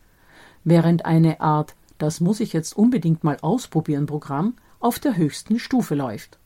während 0.62 1.04
eine 1.04 1.40
Art 1.40 1.74
Das 1.98 2.20
muss 2.20 2.38
ich 2.38 2.52
jetzt 2.52 2.76
unbedingt 2.76 3.24
mal 3.24 3.38
ausprobieren 3.40 4.06
Programm 4.06 4.54
auf 4.78 5.00
der 5.00 5.16
höchsten 5.16 5.58
Stufe 5.58 5.96
läuft. 5.96 6.38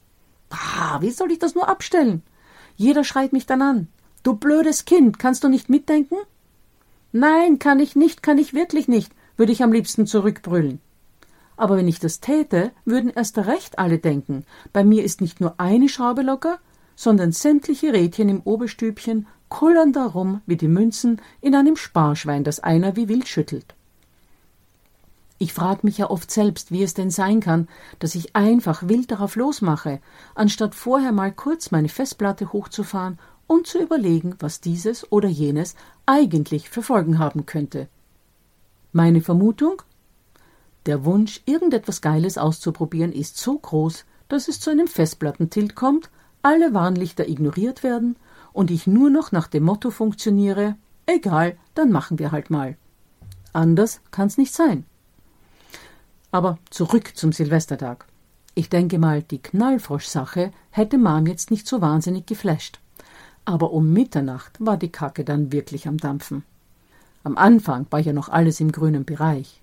Ah, 0.50 1.00
wie 1.00 1.10
soll 1.10 1.32
ich 1.32 1.38
das 1.38 1.54
nur 1.54 1.68
abstellen? 1.68 2.22
Jeder 2.76 3.04
schreit 3.04 3.32
mich 3.32 3.46
dann 3.46 3.62
an. 3.62 3.88
Du 4.22 4.34
blödes 4.34 4.84
Kind, 4.84 5.18
kannst 5.18 5.44
du 5.44 5.48
nicht 5.48 5.68
mitdenken? 5.68 6.16
Nein, 7.12 7.58
kann 7.58 7.80
ich 7.80 7.96
nicht, 7.96 8.22
kann 8.22 8.38
ich 8.38 8.54
wirklich 8.54 8.88
nicht, 8.88 9.12
würde 9.36 9.52
ich 9.52 9.62
am 9.62 9.72
liebsten 9.72 10.06
zurückbrüllen. 10.06 10.80
Aber 11.56 11.76
wenn 11.76 11.88
ich 11.88 11.98
das 11.98 12.20
täte, 12.20 12.70
würden 12.84 13.10
erst 13.10 13.38
recht 13.38 13.78
alle 13.78 13.98
denken, 13.98 14.44
bei 14.72 14.84
mir 14.84 15.04
ist 15.04 15.20
nicht 15.20 15.40
nur 15.40 15.54
eine 15.58 15.88
Schraube 15.88 16.22
locker, 16.22 16.58
sondern 16.94 17.32
sämtliche 17.32 17.92
Rädchen 17.92 18.28
im 18.28 18.40
Oberstübchen 18.42 19.26
kullern 19.48 19.92
darum 19.92 20.42
wie 20.46 20.56
die 20.56 20.68
Münzen 20.68 21.20
in 21.40 21.54
einem 21.54 21.76
Sparschwein, 21.76 22.44
das 22.44 22.60
einer 22.60 22.96
wie 22.96 23.08
wild 23.08 23.28
schüttelt. 23.28 23.74
Ich 25.40 25.54
frage 25.54 25.80
mich 25.84 25.98
ja 25.98 26.10
oft 26.10 26.30
selbst, 26.32 26.72
wie 26.72 26.82
es 26.82 26.94
denn 26.94 27.10
sein 27.10 27.40
kann, 27.40 27.68
dass 28.00 28.16
ich 28.16 28.34
einfach 28.34 28.88
wild 28.88 29.12
darauf 29.12 29.36
losmache, 29.36 30.00
anstatt 30.34 30.74
vorher 30.74 31.12
mal 31.12 31.32
kurz 31.32 31.70
meine 31.70 31.88
Festplatte 31.88 32.52
hochzufahren 32.52 33.18
und 33.46 33.68
zu 33.68 33.80
überlegen, 33.80 34.34
was 34.40 34.60
dieses 34.60 35.10
oder 35.12 35.28
jenes 35.28 35.76
eigentlich 36.06 36.68
für 36.68 36.82
Folgen 36.82 37.20
haben 37.20 37.46
könnte. 37.46 37.88
Meine 38.92 39.20
Vermutung? 39.20 39.82
Der 40.86 41.04
Wunsch, 41.04 41.40
irgendetwas 41.44 42.00
Geiles 42.00 42.36
auszuprobieren, 42.36 43.12
ist 43.12 43.36
so 43.36 43.58
groß, 43.58 44.04
dass 44.28 44.48
es 44.48 44.58
zu 44.58 44.70
einem 44.70 44.88
Festplattentilt 44.88 45.76
kommt, 45.76 46.10
alle 46.42 46.74
Warnlichter 46.74 47.28
ignoriert 47.28 47.82
werden 47.82 48.16
und 48.52 48.70
ich 48.70 48.86
nur 48.86 49.08
noch 49.08 49.30
nach 49.30 49.46
dem 49.46 49.64
Motto 49.64 49.90
funktioniere, 49.90 50.76
egal, 51.06 51.56
dann 51.74 51.90
machen 51.90 52.18
wir 52.18 52.32
halt 52.32 52.50
mal. 52.50 52.76
Anders 53.52 54.00
kann's 54.10 54.36
nicht 54.36 54.52
sein. 54.54 54.84
Aber 56.30 56.58
zurück 56.70 57.16
zum 57.16 57.32
Silvestertag. 57.32 58.06
Ich 58.54 58.68
denke 58.68 58.98
mal, 58.98 59.22
die 59.22 59.38
Knallfrosch-Sache 59.38 60.52
hätte 60.70 60.98
Mom 60.98 61.26
jetzt 61.26 61.50
nicht 61.50 61.66
so 61.66 61.80
wahnsinnig 61.80 62.26
geflasht. 62.26 62.80
Aber 63.44 63.72
um 63.72 63.92
Mitternacht 63.92 64.56
war 64.58 64.76
die 64.76 64.90
Kacke 64.90 65.24
dann 65.24 65.52
wirklich 65.52 65.88
am 65.88 65.96
Dampfen. 65.96 66.44
Am 67.24 67.38
Anfang 67.38 67.86
war 67.90 68.00
ja 68.00 68.12
noch 68.12 68.28
alles 68.28 68.60
im 68.60 68.72
grünen 68.72 69.04
Bereich. 69.04 69.60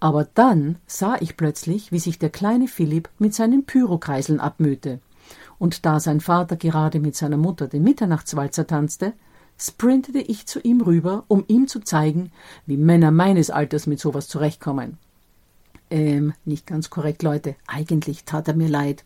Aber 0.00 0.26
dann 0.34 0.76
sah 0.86 1.16
ich 1.20 1.36
plötzlich, 1.36 1.92
wie 1.92 1.98
sich 1.98 2.18
der 2.18 2.30
kleine 2.30 2.66
Philipp 2.66 3.08
mit 3.18 3.34
seinen 3.34 3.64
Pyrokreiseln 3.64 4.40
abmühte. 4.40 5.00
Und 5.58 5.86
da 5.86 6.00
sein 6.00 6.20
Vater 6.20 6.56
gerade 6.56 7.00
mit 7.00 7.16
seiner 7.16 7.36
Mutter 7.36 7.68
den 7.68 7.84
Mitternachtswalzer 7.84 8.66
tanzte, 8.66 9.12
sprintete 9.58 10.18
ich 10.18 10.46
zu 10.46 10.60
ihm 10.60 10.80
rüber, 10.80 11.24
um 11.28 11.44
ihm 11.46 11.68
zu 11.68 11.80
zeigen, 11.80 12.32
wie 12.66 12.76
Männer 12.76 13.12
meines 13.12 13.50
Alters 13.50 13.86
mit 13.86 14.00
sowas 14.00 14.28
zurechtkommen. 14.28 14.98
Ähm, 15.94 16.32
nicht 16.44 16.66
ganz 16.66 16.90
korrekt, 16.90 17.22
Leute. 17.22 17.54
Eigentlich 17.68 18.24
tat 18.24 18.48
er 18.48 18.54
mir 18.54 18.68
leid, 18.68 19.04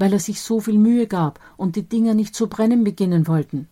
weil 0.00 0.12
er 0.12 0.18
sich 0.18 0.40
so 0.40 0.58
viel 0.58 0.78
Mühe 0.78 1.06
gab 1.06 1.38
und 1.56 1.76
die 1.76 1.88
Dinger 1.88 2.14
nicht 2.14 2.34
zu 2.34 2.48
brennen 2.48 2.82
beginnen 2.82 3.28
wollten. 3.28 3.68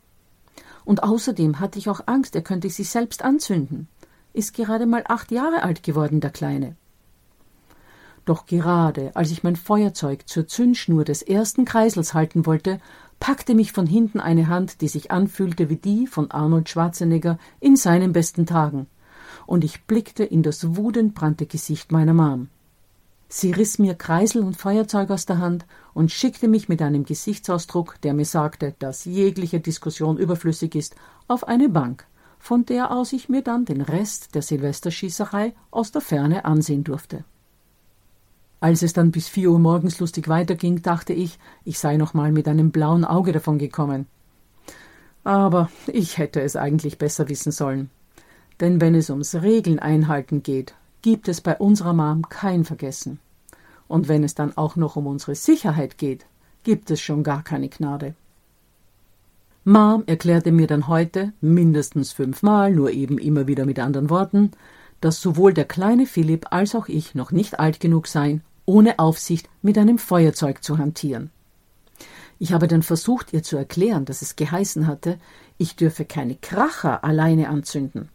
Und 0.85 1.03
außerdem 1.03 1.59
hatte 1.59 1.81
ich 1.81 1.89
auch 1.89 2.03
Angst, 2.07 2.37
er 2.37 2.43
könnte 2.43 2.71
sich 2.71 2.89
selbst 2.89 3.25
anzünden. 3.25 3.89
Ist 4.33 4.55
gerade 4.55 4.87
mal 4.87 5.03
acht 5.09 5.33
Jahre 5.33 5.65
alt 5.65 5.83
geworden, 5.83 6.21
der 6.21 6.31
Kleine. 6.31 6.77
Doch 8.27 8.47
gerade 8.47 9.11
als 9.17 9.33
ich 9.33 9.43
mein 9.43 9.57
Feuerzeug 9.57 10.29
zur 10.29 10.47
Zündschnur 10.47 11.03
des 11.03 11.23
ersten 11.23 11.65
Kreisels 11.65 12.15
halten 12.15 12.47
wollte, 12.47 12.79
packte 13.19 13.57
mich 13.57 13.73
von 13.73 13.89
hinten 13.89 14.21
eine 14.21 14.47
Hand, 14.47 14.83
die 14.83 14.89
sich 14.89 15.11
anfühlte 15.11 15.69
wie 15.69 15.79
die 15.79 16.07
von 16.07 16.31
Arnold 16.31 16.69
Schwarzenegger 16.69 17.39
in 17.59 17.75
seinen 17.75 18.13
besten 18.13 18.47
Tagen, 18.47 18.87
und 19.53 19.65
ich 19.65 19.85
blickte 19.85 20.25
in 20.25 20.43
das 20.43 20.77
wutentbrannte 20.77 21.45
Gesicht 21.45 21.93
meiner 21.93 22.15
Mom. 22.15 22.49
Sie 23.29 23.51
riss 23.51 23.79
mir 23.79 23.95
Kreisel 23.95 24.43
und 24.43 24.57
Feuerzeug 24.57 25.11
aus 25.11 25.27
der 25.27 25.41
Hand 25.41 25.67
und 25.93 26.11
schickte 26.11 26.49
mich 26.49 26.71
mit 26.71 26.81
einem 26.81 27.05
Gesichtsausdruck, 27.05 28.01
der 28.01 28.15
mir 28.15 28.25
sagte, 28.25 28.75
dass 28.79 29.05
jegliche 29.05 29.61
Diskussion 29.61 30.17
überflüssig 30.17 30.75
ist, 30.75 30.97
auf 31.29 31.47
eine 31.47 31.69
Bank, 31.69 32.07
von 32.39 32.65
der 32.65 32.93
aus 32.93 33.13
ich 33.13 33.29
mir 33.29 33.43
dann 33.43 33.67
den 33.67 33.83
Rest 33.83 34.35
der 34.35 34.41
Silvesterschießerei 34.41 35.53
aus 35.71 35.93
der 35.93 36.01
Ferne 36.01 36.47
ansehen 36.47 36.83
durfte. 36.83 37.23
Als 38.59 38.81
es 38.81 38.95
dann 38.95 39.11
bis 39.11 39.29
vier 39.29 39.51
Uhr 39.51 39.59
morgens 39.59 40.01
lustig 40.01 40.29
weiterging, 40.29 40.81
dachte 40.81 41.13
ich, 41.13 41.39
ich 41.65 41.79
sei 41.79 41.99
noch 41.99 42.15
mal 42.15 42.33
mit 42.33 42.49
einem 42.49 42.71
blauen 42.71 43.05
Auge 43.05 43.33
davon 43.33 43.59
gekommen. 43.59 44.07
Aber 45.25 45.69
ich 45.89 46.17
hätte 46.17 46.41
es 46.41 46.57
eigentlich 46.57 46.97
besser 46.97 47.29
wissen 47.29 47.53
sollen. 47.53 47.91
Denn 48.63 48.81
wenn 48.81 48.95
es 48.95 49.11
ums 49.11 49.35
Regeln 49.35 49.81
einhalten 49.81 50.45
geht, 50.45 50.75
gibt 51.03 51.27
es 51.27 51.41
bei 51.41 51.57
unserer 51.57 51.93
Mom 51.93 52.29
kein 52.29 52.65
Vergessen. 52.65 53.19
Und 53.89 54.07
wenn 54.07 54.23
es 54.23 54.37
dann 54.37 54.57
auch 54.57 54.77
noch 54.77 54.95
um 54.95 55.09
unsere 55.09 55.35
Sicherheit 55.35 55.99
geht, 55.99 56.27
gibt 56.63 56.89
es 56.93 57.01
schon 57.01 57.25
gar 57.25 57.43
keine 57.43 57.69
Gnade. 57.69 58.15
Mom 59.65 60.05
erklärte 60.07 60.53
mir 60.53 60.69
dann 60.69 60.87
heute, 60.87 61.33
mindestens 61.41 62.13
fünfmal, 62.13 62.73
nur 62.73 62.93
eben 62.93 63.19
immer 63.19 63.49
wieder 63.49 63.67
mit 63.67 63.81
anderen 63.81 64.11
Worten, 64.11 64.53
dass 65.01 65.21
sowohl 65.21 65.53
der 65.53 65.65
kleine 65.65 66.07
Philipp 66.07 66.47
als 66.53 66.77
auch 66.77 66.87
ich 66.87 67.17
noch 67.17 67.33
nicht 67.33 67.59
alt 67.59 67.81
genug 67.81 68.07
seien, 68.07 68.43
ohne 68.65 69.01
Aufsicht 69.01 69.51
mit 69.63 69.77
einem 69.77 69.99
Feuerzeug 69.99 70.63
zu 70.63 70.79
hantieren. 70.79 71.33
Ich 72.39 72.53
habe 72.53 72.69
dann 72.69 72.85
versucht, 72.85 73.33
ihr 73.33 73.43
zu 73.43 73.57
erklären, 73.57 74.05
dass 74.05 74.23
es 74.23 74.37
geheißen 74.37 74.87
hatte, 74.87 75.19
ich 75.59 75.75
dürfe 75.75 76.05
keine 76.05 76.37
Kracher 76.37 77.03
alleine 77.03 77.49
anzünden. 77.49 78.09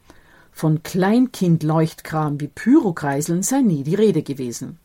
Von 0.57 0.81
Kleinkindleuchtkram 0.81 2.41
wie 2.41 2.47
Pyrokreiseln 2.47 3.43
sei 3.43 3.61
nie 3.61 3.83
die 3.83 3.93
Rede 3.93 4.23
gewesen. 4.23 4.79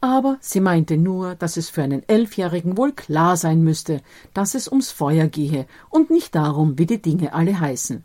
Aber 0.00 0.38
sie 0.40 0.60
meinte 0.60 0.96
nur, 0.96 1.34
dass 1.34 1.58
es 1.58 1.68
für 1.68 1.82
einen 1.82 2.02
Elfjährigen 2.08 2.78
wohl 2.78 2.92
klar 2.92 3.36
sein 3.36 3.62
müsste, 3.62 4.00
dass 4.32 4.54
es 4.54 4.68
ums 4.68 4.90
Feuer 4.90 5.26
gehe 5.26 5.66
und 5.90 6.08
nicht 6.08 6.34
darum, 6.34 6.78
wie 6.78 6.86
die 6.86 7.02
Dinge 7.02 7.34
alle 7.34 7.60
heißen. 7.60 8.02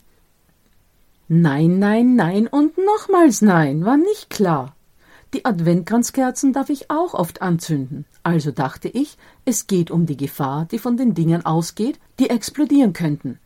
Nein, 1.29 1.79
nein, 1.79 2.17
nein 2.17 2.45
und 2.45 2.77
nochmals 2.77 3.41
nein, 3.41 3.85
war 3.85 3.95
nicht 3.95 4.29
klar. 4.29 4.75
Die 5.33 5.45
Adventkranzkerzen 5.45 6.51
darf 6.51 6.69
ich 6.69 6.91
auch 6.91 7.13
oft 7.13 7.41
anzünden. 7.41 8.03
Also 8.21 8.51
dachte 8.51 8.89
ich, 8.89 9.17
es 9.45 9.67
geht 9.67 9.91
um 9.91 10.05
die 10.07 10.17
Gefahr, 10.17 10.65
die 10.65 10.79
von 10.79 10.97
den 10.97 11.13
Dingern 11.13 11.45
ausgeht, 11.45 12.01
die 12.19 12.29
explodieren 12.29 12.91
könnten. 12.91 13.39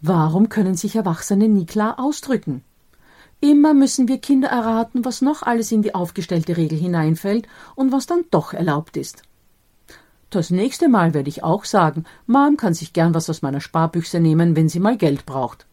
Warum 0.00 0.48
können 0.48 0.76
sich 0.76 0.94
Erwachsene 0.94 1.48
nie 1.48 1.66
klar 1.66 1.98
ausdrücken? 1.98 2.62
Immer 3.40 3.74
müssen 3.74 4.08
wir 4.08 4.18
Kinder 4.18 4.48
erraten, 4.48 5.04
was 5.04 5.22
noch 5.22 5.42
alles 5.42 5.72
in 5.72 5.82
die 5.82 5.94
aufgestellte 5.94 6.56
Regel 6.56 6.78
hineinfällt 6.78 7.48
und 7.74 7.90
was 7.92 8.06
dann 8.06 8.24
doch 8.30 8.52
erlaubt 8.52 8.96
ist. 8.96 9.22
Das 10.30 10.50
nächste 10.50 10.88
Mal 10.88 11.14
werde 11.14 11.28
ich 11.28 11.42
auch 11.42 11.64
sagen, 11.64 12.04
Mom 12.26 12.56
kann 12.56 12.74
sich 12.74 12.92
gern 12.92 13.14
was 13.14 13.30
aus 13.30 13.42
meiner 13.42 13.60
Sparbüchse 13.60 14.20
nehmen, 14.20 14.56
wenn 14.56 14.68
sie 14.68 14.80
mal 14.80 14.96
Geld 14.96 15.24
braucht. 15.24 15.66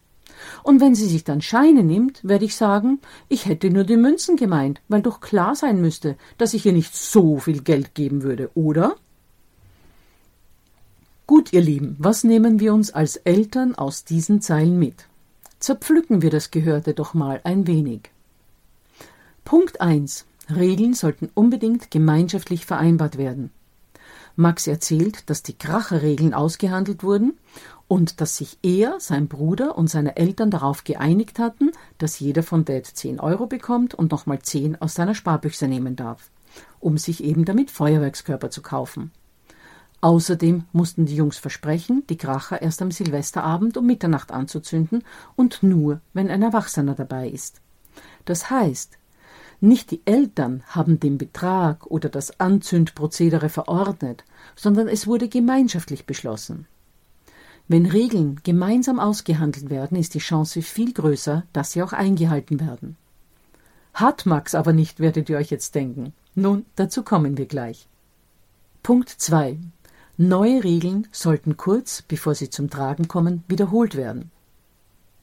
Und 0.63 0.79
wenn 0.81 0.95
sie 0.95 1.07
sich 1.07 1.23
dann 1.23 1.41
Scheine 1.41 1.83
nimmt, 1.83 2.23
werde 2.23 2.45
ich 2.45 2.55
sagen, 2.55 2.99
ich 3.27 3.45
hätte 3.45 3.69
nur 3.69 3.83
die 3.83 3.97
Münzen 3.97 4.37
gemeint, 4.37 4.81
weil 4.87 5.01
doch 5.01 5.19
klar 5.19 5.55
sein 5.55 5.81
müsste, 5.81 6.17
dass 6.37 6.53
ich 6.53 6.65
ihr 6.65 6.73
nicht 6.73 6.95
so 6.95 7.37
viel 7.37 7.61
Geld 7.63 7.95
geben 7.95 8.23
würde, 8.23 8.49
oder? 8.55 8.95
Gut, 11.27 11.53
ihr 11.53 11.61
Lieben, 11.61 11.95
was 11.97 12.23
nehmen 12.23 12.59
wir 12.59 12.71
uns 12.71 12.91
als 12.91 13.15
Eltern 13.15 13.73
aus 13.73 14.03
diesen 14.03 14.41
Zeilen 14.41 14.77
mit? 14.77 15.07
Zerpflücken 15.57 16.21
wir 16.21 16.29
das 16.29 16.51
Gehörte 16.51 16.93
doch 16.93 17.15
mal 17.15 17.41
ein 17.43 17.65
wenig. 17.65 18.11
Punkt 19.43 19.81
1. 19.81 20.27
Regeln 20.55 20.93
sollten 20.93 21.31
unbedingt 21.33 21.89
gemeinschaftlich 21.89 22.67
vereinbart 22.67 23.17
werden. 23.17 23.49
Max 24.35 24.67
erzählt, 24.67 25.27
dass 25.27 25.41
die 25.41 25.57
Kracherregeln 25.57 26.35
ausgehandelt 26.35 27.01
wurden 27.01 27.33
und 27.87 28.21
dass 28.21 28.37
sich 28.37 28.59
er, 28.61 28.99
sein 28.99 29.27
Bruder 29.27 29.79
und 29.79 29.87
seine 29.87 30.17
Eltern 30.17 30.51
darauf 30.51 30.83
geeinigt 30.83 31.39
hatten, 31.39 31.71
dass 31.97 32.19
jeder 32.19 32.43
von 32.43 32.65
Dad 32.65 32.85
10 32.85 33.19
Euro 33.19 33.47
bekommt 33.47 33.95
und 33.95 34.11
nochmal 34.11 34.43
10 34.43 34.79
aus 34.79 34.93
seiner 34.93 35.15
Sparbüchse 35.15 35.67
nehmen 35.67 35.95
darf, 35.95 36.29
um 36.79 36.99
sich 36.99 37.23
eben 37.23 37.45
damit 37.45 37.71
Feuerwerkskörper 37.71 38.51
zu 38.51 38.61
kaufen. 38.61 39.11
Außerdem 40.01 40.65
mussten 40.71 41.05
die 41.05 41.15
Jungs 41.15 41.37
versprechen, 41.37 42.03
die 42.09 42.17
Kracher 42.17 42.61
erst 42.61 42.81
am 42.81 42.91
Silvesterabend 42.91 43.77
um 43.77 43.85
Mitternacht 43.85 44.31
anzuzünden 44.31 45.03
und 45.35 45.63
nur, 45.63 46.01
wenn 46.13 46.29
ein 46.29 46.43
Erwachsener 46.43 46.95
dabei 46.95 47.29
ist. 47.29 47.61
Das 48.25 48.49
heißt, 48.49 48.97
nicht 49.61 49.91
die 49.91 50.01
Eltern 50.05 50.63
haben 50.67 50.99
den 50.99 51.17
Betrag 51.17 51.87
oder 51.87 52.09
das 52.09 52.39
Anzündprozedere 52.39 53.49
verordnet, 53.49 54.23
sondern 54.55 54.87
es 54.87 55.07
wurde 55.07 55.29
gemeinschaftlich 55.29 56.05
beschlossen. 56.05 56.67
Wenn 57.67 57.87
Regeln 57.87 58.41
gemeinsam 58.43 58.99
ausgehandelt 58.99 59.69
werden, 59.69 59.97
ist 59.97 60.13
die 60.13 60.19
Chance 60.19 60.61
viel 60.61 60.93
größer, 60.93 61.43
dass 61.51 61.71
sie 61.71 61.81
auch 61.81 61.93
eingehalten 61.93 62.59
werden. 62.59 62.95
Hat 63.93 64.25
Max 64.25 64.53
aber 64.53 64.73
nicht, 64.73 64.99
werdet 64.99 65.29
ihr 65.29 65.37
euch 65.37 65.49
jetzt 65.49 65.73
denken. 65.73 66.13
Nun, 66.35 66.65
dazu 66.75 67.01
kommen 67.01 67.37
wir 67.37 67.47
gleich. 67.47 67.87
Punkt 68.83 69.09
2. 69.09 69.57
Neue 70.17 70.63
Regeln 70.63 71.07
sollten 71.11 71.57
kurz, 71.57 72.01
bevor 72.01 72.35
sie 72.35 72.49
zum 72.49 72.69
Tragen 72.69 73.09
kommen, 73.09 73.43
wiederholt 73.49 73.95
werden. 73.95 74.31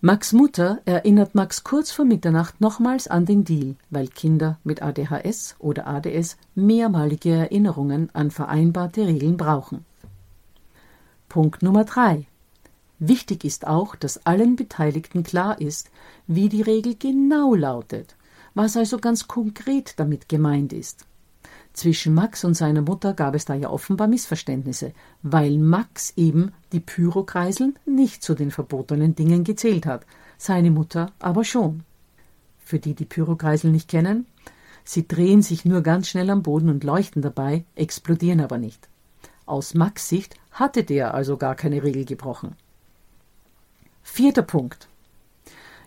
Max 0.02 0.34
Mutter 0.34 0.82
erinnert 0.84 1.34
Max 1.34 1.64
kurz 1.64 1.90
vor 1.90 2.04
Mitternacht 2.04 2.60
nochmals 2.60 3.08
an 3.08 3.24
den 3.24 3.44
Deal, 3.44 3.76
weil 3.88 4.08
Kinder 4.08 4.58
mit 4.64 4.82
ADHS 4.82 5.56
oder 5.60 5.86
ADS 5.86 6.36
mehrmalige 6.54 7.30
Erinnerungen 7.30 8.10
an 8.12 8.30
vereinbarte 8.30 9.06
Regeln 9.06 9.38
brauchen. 9.38 9.86
Punkt 11.30 11.62
Nummer 11.62 11.84
3. 11.84 12.26
Wichtig 12.98 13.44
ist 13.44 13.66
auch, 13.66 13.96
dass 13.96 14.26
allen 14.26 14.56
Beteiligten 14.56 15.22
klar 15.22 15.58
ist, 15.58 15.90
wie 16.26 16.50
die 16.50 16.62
Regel 16.62 16.96
genau 16.98 17.54
lautet, 17.54 18.14
was 18.52 18.76
also 18.76 18.98
ganz 18.98 19.26
konkret 19.26 19.94
damit 19.96 20.28
gemeint 20.28 20.74
ist. 20.74 21.06
Zwischen 21.72 22.14
Max 22.14 22.44
und 22.44 22.54
seiner 22.54 22.82
Mutter 22.82 23.14
gab 23.14 23.34
es 23.34 23.46
da 23.46 23.54
ja 23.54 23.70
offenbar 23.70 24.06
Missverständnisse, 24.06 24.92
weil 25.22 25.56
Max 25.58 26.12
eben 26.16 26.52
die 26.72 26.80
Pyrokreiseln 26.80 27.78
nicht 27.86 28.22
zu 28.22 28.34
den 28.34 28.50
verbotenen 28.50 29.14
Dingen 29.14 29.42
gezählt 29.42 29.86
hat, 29.86 30.04
seine 30.36 30.70
Mutter 30.70 31.12
aber 31.18 31.44
schon. 31.44 31.84
Für 32.58 32.78
die, 32.78 32.94
die 32.94 33.06
Pyrokreisel 33.06 33.70
nicht 33.70 33.88
kennen, 33.88 34.26
sie 34.84 35.08
drehen 35.08 35.40
sich 35.40 35.64
nur 35.64 35.80
ganz 35.80 36.08
schnell 36.08 36.28
am 36.30 36.42
Boden 36.42 36.68
und 36.68 36.84
leuchten 36.84 37.22
dabei, 37.22 37.64
explodieren 37.74 38.40
aber 38.40 38.58
nicht. 38.58 38.88
Aus 39.46 39.74
Max 39.74 40.08
Sicht 40.08 40.36
hatte 40.50 40.84
der 40.84 41.14
also 41.14 41.36
gar 41.38 41.54
keine 41.54 41.82
Regel 41.82 42.04
gebrochen. 42.04 42.54
Vierter 44.02 44.42
Punkt. 44.42 44.88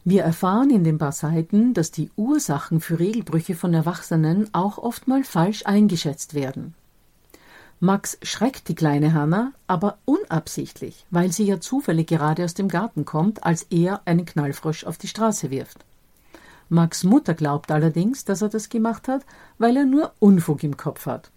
Wir 0.08 0.22
erfahren 0.22 0.70
in 0.70 0.84
den 0.84 1.00
paar 1.00 1.12
Seiten, 1.12 1.74
dass 1.74 1.90
die 1.90 2.12
Ursachen 2.16 2.80
für 2.80 3.00
Regelbrüche 3.00 3.56
von 3.56 3.74
Erwachsenen 3.74 4.48
auch 4.54 4.78
oft 4.78 5.08
mal 5.08 5.24
falsch 5.24 5.66
eingeschätzt 5.66 6.36
werden. 6.36 6.76
Max 7.80 8.20
schreckt 8.22 8.68
die 8.68 8.76
kleine 8.76 9.14
Hanna, 9.14 9.52
aber 9.66 9.98
unabsichtlich, 10.06 11.08
weil 11.10 11.32
sie 11.32 11.46
ja 11.46 11.60
zufällig 11.60 12.06
gerade 12.06 12.44
aus 12.44 12.54
dem 12.54 12.68
Garten 12.68 13.04
kommt, 13.04 13.44
als 13.44 13.64
er 13.72 14.02
einen 14.06 14.26
Knallfrosch 14.26 14.84
auf 14.84 15.00
die 15.00 15.08
Straße 15.08 15.50
wirft. 15.50 15.84
Max 16.70 17.04
Mutter 17.04 17.34
glaubt 17.34 17.72
allerdings, 17.72 18.26
dass 18.26 18.44
er 18.44 18.50
das 18.50 18.70
gemacht 18.70 19.08
hat, 19.08 19.26
weil 19.58 19.76
er 19.76 19.86
nur 19.86 20.14
Unfug 20.20 20.64
im 20.64 20.78
Kopf 20.78 21.08
hat. 21.08 21.32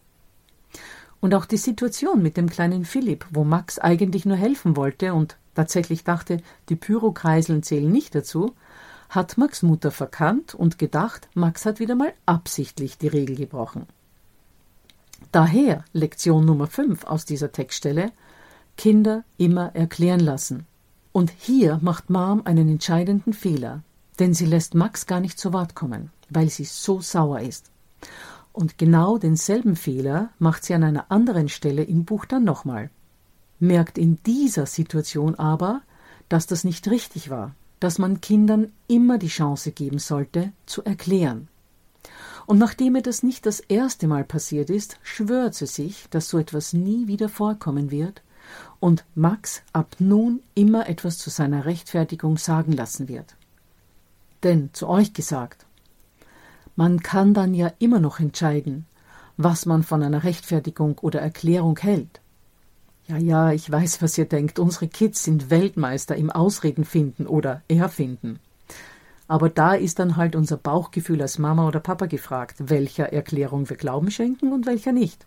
Und 1.20 1.35
auch 1.35 1.46
die 1.46 1.57
Situation 1.57 2.22
mit 2.22 2.37
dem 2.37 2.50
kleinen 2.50 2.85
Philipp, 2.85 3.24
wo 3.31 3.44
Max 3.44 3.78
eigentlich 3.78 4.26
nur 4.26 4.37
helfen 4.37 4.76
wollte 4.76 5.14
und 5.14 5.38
tatsächlich 5.54 6.04
dachte, 6.04 6.38
die 6.68 6.76
Pyrokreiseln 6.76 7.62
zählen 7.62 7.90
nicht 7.90 8.14
dazu, 8.14 8.54
hat 9.08 9.38
Max 9.38 9.62
Mutter 9.62 9.90
verkannt 9.90 10.54
und 10.54 10.78
gedacht, 10.78 11.28
Max 11.34 11.64
hat 11.64 11.80
wieder 11.80 11.94
mal 11.94 12.12
absichtlich 12.26 12.98
die 12.98 13.08
Regel 13.08 13.37
gebrochen. 13.37 13.87
Daher 15.32 15.84
Lektion 15.92 16.44
Nummer 16.44 16.66
5 16.66 17.04
aus 17.04 17.24
dieser 17.24 17.52
Textstelle 17.52 18.12
Kinder 18.76 19.24
immer 19.37 19.74
erklären 19.74 20.20
lassen. 20.20 20.66
Und 21.12 21.32
hier 21.37 21.78
macht 21.82 22.11
Mom 22.11 22.42
einen 22.44 22.68
entscheidenden 22.68 23.32
Fehler, 23.32 23.82
denn 24.18 24.34
sie 24.34 24.46
lässt 24.46 24.74
Max 24.74 25.06
gar 25.06 25.20
nicht 25.20 25.38
zu 25.38 25.52
Wort 25.52 25.74
kommen, 25.74 26.11
weil 26.30 26.48
sie 26.48 26.64
so 26.64 27.00
sauer 27.00 27.40
ist. 27.40 27.70
Und 28.52 28.78
genau 28.78 29.18
denselben 29.18 29.74
Fehler 29.74 30.30
macht 30.38 30.64
sie 30.64 30.74
an 30.74 30.84
einer 30.84 31.11
anderen 31.11 31.48
Stelle 31.48 31.82
im 31.82 32.04
Buch 32.04 32.24
dann 32.24 32.44
nochmal 32.44 32.90
merkt 33.58 33.98
in 33.98 34.18
dieser 34.24 34.66
Situation 34.66 35.34
aber, 35.34 35.82
dass 36.28 36.46
das 36.46 36.64
nicht 36.64 36.88
richtig 36.88 37.30
war, 37.30 37.54
dass 37.80 37.98
man 37.98 38.20
Kindern 38.20 38.72
immer 38.86 39.18
die 39.18 39.28
Chance 39.28 39.72
geben 39.72 39.98
sollte, 39.98 40.52
zu 40.66 40.82
erklären. 40.84 41.48
Und 42.46 42.58
nachdem 42.58 42.96
ihr 42.96 43.02
das 43.02 43.22
nicht 43.22 43.44
das 43.44 43.60
erste 43.60 44.06
Mal 44.06 44.24
passiert 44.24 44.70
ist, 44.70 44.98
schwört 45.02 45.54
sie 45.54 45.66
sich, 45.66 46.06
dass 46.10 46.28
so 46.28 46.38
etwas 46.38 46.72
nie 46.72 47.06
wieder 47.06 47.28
vorkommen 47.28 47.90
wird 47.90 48.22
und 48.80 49.04
Max 49.14 49.62
ab 49.72 49.96
nun 49.98 50.40
immer 50.54 50.88
etwas 50.88 51.18
zu 51.18 51.30
seiner 51.30 51.66
Rechtfertigung 51.66 52.38
sagen 52.38 52.72
lassen 52.72 53.08
wird. 53.08 53.36
Denn 54.44 54.70
zu 54.72 54.88
euch 54.88 55.12
gesagt, 55.12 55.66
man 56.76 57.00
kann 57.00 57.34
dann 57.34 57.54
ja 57.54 57.72
immer 57.80 57.98
noch 58.00 58.20
entscheiden, 58.20 58.86
was 59.36 59.66
man 59.66 59.82
von 59.82 60.02
einer 60.02 60.24
Rechtfertigung 60.24 60.98
oder 60.98 61.20
Erklärung 61.20 61.76
hält. 61.78 62.20
Ja, 63.08 63.16
ja, 63.16 63.52
ich 63.52 63.70
weiß, 63.70 64.02
was 64.02 64.18
ihr 64.18 64.26
denkt. 64.26 64.58
Unsere 64.58 64.86
Kids 64.86 65.24
sind 65.24 65.48
Weltmeister 65.48 66.14
im 66.14 66.30
Ausreden 66.30 66.84
finden 66.84 67.26
oder 67.26 67.62
erfinden. 67.66 68.38
Aber 69.26 69.48
da 69.48 69.72
ist 69.74 69.98
dann 69.98 70.16
halt 70.16 70.36
unser 70.36 70.58
Bauchgefühl 70.58 71.22
als 71.22 71.38
Mama 71.38 71.66
oder 71.66 71.80
Papa 71.80 72.04
gefragt, 72.04 72.56
welcher 72.58 73.10
Erklärung 73.10 73.70
wir 73.70 73.78
Glauben 73.78 74.10
schenken 74.10 74.52
und 74.52 74.66
welcher 74.66 74.92
nicht. 74.92 75.26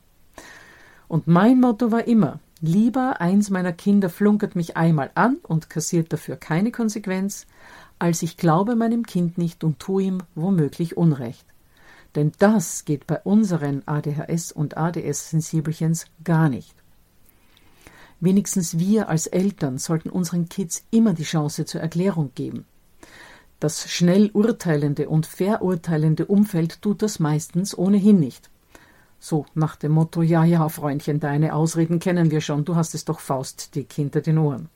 Und 1.08 1.28
mein 1.28 1.60
Motto 1.60 1.92
war 1.92 2.08
immer, 2.08 2.40
lieber 2.62 3.20
eins 3.20 3.50
meiner 3.50 3.74
Kinder 3.74 4.10
flunkert 4.10 4.56
mich 4.56 4.78
einmal 4.78 5.10
an 5.16 5.38
und 5.42 5.72
kassiert 5.72 6.14
dafür 6.14 6.36
keine 6.36 6.72
Konsequenz, 6.72 7.48
als 7.98 8.22
ich 8.22 8.38
glaube 8.38 8.76
meinem 8.76 9.08
Kind 9.08 9.40
nicht 9.40 9.64
und 9.64 9.80
tue 9.80 10.04
ihm 10.04 10.24
womöglich 10.36 10.98
Unrecht. 10.98 11.48
Denn 12.14 12.32
das 12.38 12.86
geht 12.86 13.08
bei 13.08 13.20
unseren 13.22 13.82
ADHS 13.88 14.52
und 14.52 14.78
ADS-Sensibelchens 14.78 16.06
gar 16.24 16.48
nicht. 16.48 16.81
Wenigstens 18.22 18.78
wir 18.78 19.10
als 19.10 19.26
Eltern 19.28 19.80
sollten 19.80 20.10
unseren 20.10 20.48
Kids 20.48 20.86
immer 20.92 21.14
die 21.14 21.24
Chance 21.24 21.66
zur 21.66 21.82
Erklärung 21.82 22.32
geben. 22.36 22.66
Das 23.60 23.90
schnell 23.90 24.30
urteilende 24.32 25.10
und 25.10 25.26
verurteilende 25.26 26.28
Umfeld 26.28 26.82
tut 26.84 27.02
das 27.02 27.20
meistens 27.20 27.78
ohnehin 27.78 28.20
nicht. 28.20 28.50
So 29.20 29.46
nach 29.56 29.76
dem 29.76 29.92
Motto 29.92 30.22
Ja, 30.22 30.44
ja, 30.44 30.70
Freundchen, 30.70 31.20
deine 31.20 31.56
Ausreden 31.56 32.00
kennen 32.00 32.32
wir 32.32 32.42
schon, 32.42 32.64
du 32.64 32.76
hast 32.76 32.94
es 32.94 33.06
doch 33.06 33.20
faustdick 33.20 33.92
hinter 33.92 34.22
den 34.22 34.38
Ohren. 34.38 34.70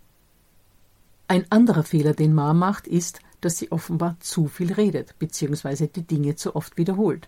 Ein 1.28 1.46
anderer 1.52 1.84
Fehler, 1.84 2.14
den 2.14 2.34
Ma 2.34 2.54
macht, 2.54 2.88
ist, 2.88 3.20
dass 3.42 3.58
sie 3.58 3.72
offenbar 3.72 4.18
zu 4.20 4.48
viel 4.48 4.74
redet, 4.74 5.18
beziehungsweise 5.20 5.88
die 5.88 6.04
Dinge 6.04 6.36
zu 6.36 6.56
oft 6.56 6.78
wiederholt. 6.78 7.28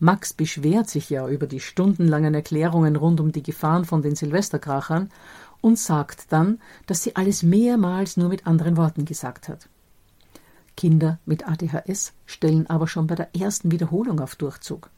Max 0.00 0.32
beschwert 0.32 0.88
sich 0.88 1.10
ja 1.10 1.28
über 1.28 1.46
die 1.46 1.60
stundenlangen 1.60 2.34
Erklärungen 2.34 2.96
rund 2.96 3.20
um 3.20 3.32
die 3.32 3.42
Gefahren 3.42 3.84
von 3.84 4.02
den 4.02 4.14
Silvesterkrachern 4.14 5.10
und 5.60 5.78
sagt 5.78 6.32
dann, 6.32 6.60
dass 6.86 7.02
sie 7.02 7.16
alles 7.16 7.42
mehrmals 7.42 8.16
nur 8.16 8.28
mit 8.28 8.46
anderen 8.46 8.76
Worten 8.76 9.04
gesagt 9.04 9.48
hat. 9.48 9.68
Kinder 10.76 11.18
mit 11.26 11.48
ADHS 11.48 12.12
stellen 12.26 12.68
aber 12.68 12.86
schon 12.86 13.08
bei 13.08 13.16
der 13.16 13.34
ersten 13.34 13.72
Wiederholung 13.72 14.20
auf 14.20 14.36
Durchzug. 14.36 14.90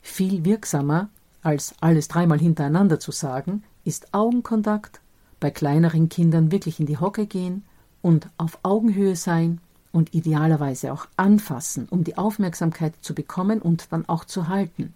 Viel 0.00 0.46
wirksamer 0.46 1.10
als 1.42 1.74
alles 1.80 2.08
dreimal 2.08 2.38
hintereinander 2.38 2.98
zu 2.98 3.12
sagen, 3.12 3.62
ist 3.84 4.14
Augenkontakt, 4.14 5.00
bei 5.40 5.50
kleineren 5.50 6.08
Kindern 6.08 6.52
wirklich 6.52 6.80
in 6.80 6.86
die 6.86 6.98
Hocke 6.98 7.26
gehen 7.26 7.64
und 8.00 8.28
auf 8.38 8.60
Augenhöhe 8.62 9.16
sein 9.16 9.60
und 9.92 10.14
idealerweise 10.14 10.92
auch 10.92 11.06
anfassen, 11.16 11.86
um 11.90 12.02
die 12.04 12.16
Aufmerksamkeit 12.16 12.94
zu 13.02 13.14
bekommen 13.14 13.60
und 13.60 13.92
dann 13.92 14.08
auch 14.08 14.24
zu 14.24 14.48
halten. 14.48 14.94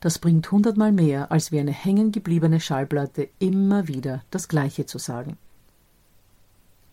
Das 0.00 0.18
bringt 0.18 0.50
hundertmal 0.50 0.90
mehr, 0.90 1.30
als 1.30 1.52
wie 1.52 1.60
eine 1.60 1.72
hängengebliebene 1.72 2.58
Schallplatte 2.58 3.28
immer 3.38 3.86
wieder 3.86 4.22
das 4.30 4.48
Gleiche 4.48 4.84
zu 4.84 4.98
sagen. 4.98 5.38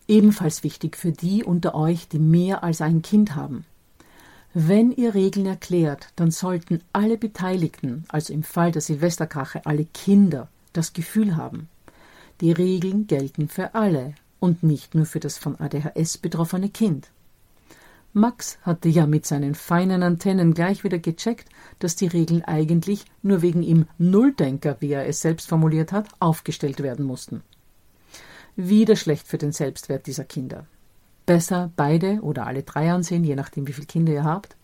Ebenfalls 0.06 0.62
wichtig 0.62 0.96
für 0.96 1.12
die 1.12 1.42
unter 1.42 1.74
euch, 1.74 2.08
die 2.08 2.20
mehr 2.20 2.62
als 2.62 2.80
ein 2.80 3.02
Kind 3.02 3.34
haben. 3.34 3.64
Wenn 4.54 4.92
ihr 4.92 5.14
Regeln 5.14 5.46
erklärt, 5.46 6.08
dann 6.16 6.30
sollten 6.30 6.82
alle 6.92 7.16
Beteiligten, 7.16 8.04
also 8.08 8.32
im 8.32 8.42
Fall 8.42 8.72
der 8.72 8.82
Silvesterkrache 8.82 9.66
alle 9.66 9.84
Kinder, 9.84 10.48
das 10.72 10.92
Gefühl 10.92 11.36
haben, 11.36 11.68
die 12.40 12.52
Regeln 12.52 13.06
gelten 13.06 13.48
für 13.48 13.74
alle 13.74 14.14
und 14.40 14.62
nicht 14.62 14.94
nur 14.94 15.06
für 15.06 15.20
das 15.20 15.38
von 15.38 15.56
ADHS 15.60 16.18
betroffene 16.18 16.70
Kind. 16.70 17.10
Max 18.12 18.58
hatte 18.62 18.88
ja 18.88 19.06
mit 19.06 19.24
seinen 19.24 19.54
feinen 19.54 20.02
Antennen 20.02 20.52
gleich 20.52 20.82
wieder 20.82 20.98
gecheckt, 20.98 21.48
dass 21.78 21.94
die 21.94 22.08
Regeln 22.08 22.42
eigentlich 22.44 23.04
nur 23.22 23.40
wegen 23.40 23.62
ihm 23.62 23.86
Nulldenker, 23.98 24.76
wie 24.80 24.92
er 24.92 25.06
es 25.06 25.20
selbst 25.20 25.48
formuliert 25.48 25.92
hat, 25.92 26.08
aufgestellt 26.18 26.82
werden 26.82 27.04
mussten. 27.04 27.42
Wieder 28.56 28.96
schlecht 28.96 29.28
für 29.28 29.38
den 29.38 29.52
Selbstwert 29.52 30.06
dieser 30.06 30.24
Kinder. 30.24 30.66
Besser 31.24 31.70
beide 31.76 32.20
oder 32.22 32.48
alle 32.48 32.64
drei 32.64 32.90
ansehen, 32.90 33.22
je 33.22 33.36
nachdem, 33.36 33.68
wie 33.68 33.72
viele 33.72 33.86
Kinder 33.86 34.12
ihr 34.12 34.24
habt. 34.24 34.56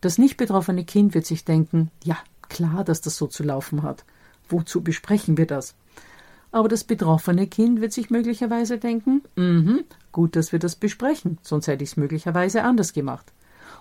Das 0.00 0.16
nicht 0.16 0.38
betroffene 0.38 0.84
Kind 0.84 1.12
wird 1.12 1.26
sich 1.26 1.44
denken, 1.44 1.90
ja, 2.02 2.16
klar, 2.48 2.84
dass 2.84 3.02
das 3.02 3.16
so 3.16 3.26
zu 3.26 3.42
laufen 3.42 3.82
hat. 3.82 4.04
Wozu 4.48 4.80
besprechen 4.80 5.36
wir 5.36 5.46
das? 5.46 5.74
Aber 6.52 6.68
das 6.68 6.84
betroffene 6.84 7.46
Kind 7.46 7.80
wird 7.80 7.92
sich 7.92 8.10
möglicherweise 8.10 8.78
denken, 8.78 9.22
mhm, 9.36 9.84
gut, 10.12 10.34
dass 10.34 10.52
wir 10.52 10.58
das 10.58 10.76
besprechen, 10.76 11.38
sonst 11.42 11.68
hätte 11.68 11.84
ich 11.84 11.90
es 11.90 11.96
möglicherweise 11.96 12.64
anders 12.64 12.92
gemacht. 12.92 13.32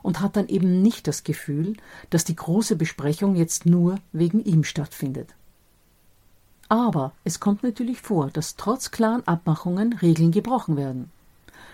Und 0.03 0.21
hat 0.21 0.37
dann 0.37 0.47
eben 0.47 0.81
nicht 0.81 1.07
das 1.07 1.23
Gefühl, 1.23 1.73
dass 2.09 2.23
die 2.23 2.35
große 2.35 2.75
Besprechung 2.75 3.35
jetzt 3.35 3.65
nur 3.65 3.95
wegen 4.13 4.43
ihm 4.43 4.63
stattfindet. 4.63 5.33
Aber 6.69 7.13
es 7.23 7.39
kommt 7.39 7.63
natürlich 7.63 7.99
vor, 7.99 8.29
dass 8.29 8.55
trotz 8.55 8.91
klaren 8.91 9.27
Abmachungen 9.27 9.93
Regeln 9.93 10.31
gebrochen 10.31 10.77
werden. 10.77 11.11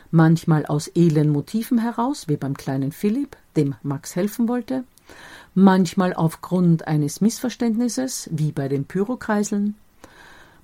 Manchmal 0.09 0.65
aus 0.65 0.89
edlen 0.95 1.29
Motiven 1.29 1.77
heraus, 1.77 2.29
wie 2.29 2.37
beim 2.37 2.55
kleinen 2.55 2.93
Philipp, 2.93 3.35
dem 3.57 3.75
Max 3.83 4.15
helfen 4.15 4.47
wollte, 4.47 4.85
manchmal 5.53 6.13
aufgrund 6.13 6.87
eines 6.87 7.19
Missverständnisses, 7.19 8.29
wie 8.31 8.53
bei 8.53 8.69
den 8.69 8.85
Pyrokreiseln, 8.85 9.75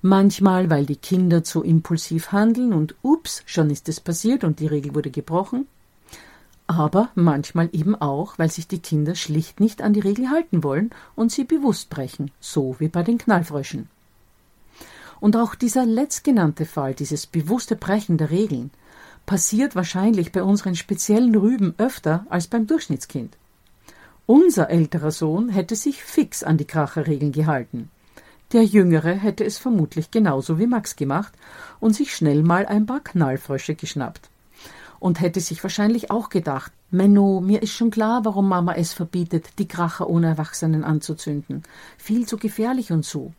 manchmal 0.02 0.68
weil 0.68 0.84
die 0.84 0.96
Kinder 0.96 1.42
zu 1.44 1.62
impulsiv 1.62 2.32
handeln 2.32 2.72
und 2.72 2.94
ups, 3.02 3.42
schon 3.46 3.70
ist 3.70 3.88
es 3.88 4.00
passiert 4.00 4.44
und 4.44 4.60
die 4.60 4.66
Regel 4.66 4.94
wurde 4.94 5.10
gebrochen, 5.10 5.66
aber 6.66 7.10
manchmal 7.14 7.68
eben 7.72 7.94
auch, 7.94 8.38
weil 8.38 8.50
sich 8.50 8.68
die 8.68 8.78
Kinder 8.78 9.14
schlicht 9.14 9.60
nicht 9.60 9.82
an 9.82 9.92
die 9.92 10.00
Regel 10.00 10.30
halten 10.30 10.62
wollen 10.62 10.90
und 11.14 11.32
sie 11.32 11.44
bewusst 11.44 11.90
brechen, 11.90 12.30
so 12.40 12.76
wie 12.78 12.88
bei 12.88 13.02
den 13.02 13.18
Knallfröschen. 13.18 13.88
Und 15.20 15.36
auch 15.36 15.54
dieser 15.54 15.86
letztgenannte 15.86 16.66
Fall, 16.66 16.94
dieses 16.94 17.26
bewusste 17.26 17.76
Brechen 17.76 18.18
der 18.18 18.30
Regeln, 18.30 18.70
passiert 19.24 19.76
wahrscheinlich 19.76 20.32
bei 20.32 20.42
unseren 20.42 20.74
speziellen 20.74 21.34
Rüben 21.36 21.74
öfter 21.78 22.26
als 22.28 22.48
beim 22.48 22.66
Durchschnittskind. 22.66 23.36
Unser 24.26 24.70
älterer 24.70 25.10
Sohn 25.10 25.48
hätte 25.48 25.76
sich 25.76 26.02
fix 26.02 26.42
an 26.42 26.56
die 26.56 26.64
Kracherregeln 26.64 27.32
gehalten. 27.32 27.90
Der 28.52 28.64
Jüngere 28.64 29.14
hätte 29.14 29.44
es 29.44 29.56
vermutlich 29.56 30.10
genauso 30.10 30.58
wie 30.58 30.66
Max 30.66 30.96
gemacht 30.96 31.32
und 31.80 31.96
sich 31.96 32.14
schnell 32.14 32.42
mal 32.42 32.66
ein 32.66 32.84
paar 32.84 33.00
Knallfrösche 33.00 33.74
geschnappt. 33.74 34.28
Und 35.00 35.20
hätte 35.20 35.40
sich 35.40 35.62
wahrscheinlich 35.62 36.10
auch 36.10 36.28
gedacht, 36.28 36.70
Menno, 36.90 37.40
mir 37.40 37.62
ist 37.62 37.72
schon 37.72 37.90
klar, 37.90 38.26
warum 38.26 38.48
Mama 38.48 38.74
es 38.74 38.92
verbietet, 38.92 39.58
die 39.58 39.66
Kracher 39.66 40.08
ohne 40.08 40.26
Erwachsenen 40.26 40.84
anzuzünden. 40.84 41.62
Viel 41.96 42.26
zu 42.26 42.36
gefährlich 42.36 42.92
und 42.92 43.06
so. 43.06 43.32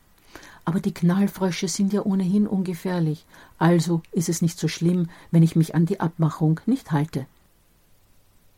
Aber 0.65 0.79
die 0.79 0.93
Knallfrösche 0.93 1.67
sind 1.67 1.93
ja 1.93 2.01
ohnehin 2.03 2.47
ungefährlich, 2.47 3.25
also 3.59 4.01
ist 4.11 4.29
es 4.29 4.41
nicht 4.41 4.57
so 4.57 4.67
schlimm, 4.67 5.09
wenn 5.29 5.43
ich 5.43 5.55
mich 5.55 5.75
an 5.75 5.85
die 5.85 5.99
Abmachung 5.99 6.59
nicht 6.65 6.91
halte. 6.91 7.27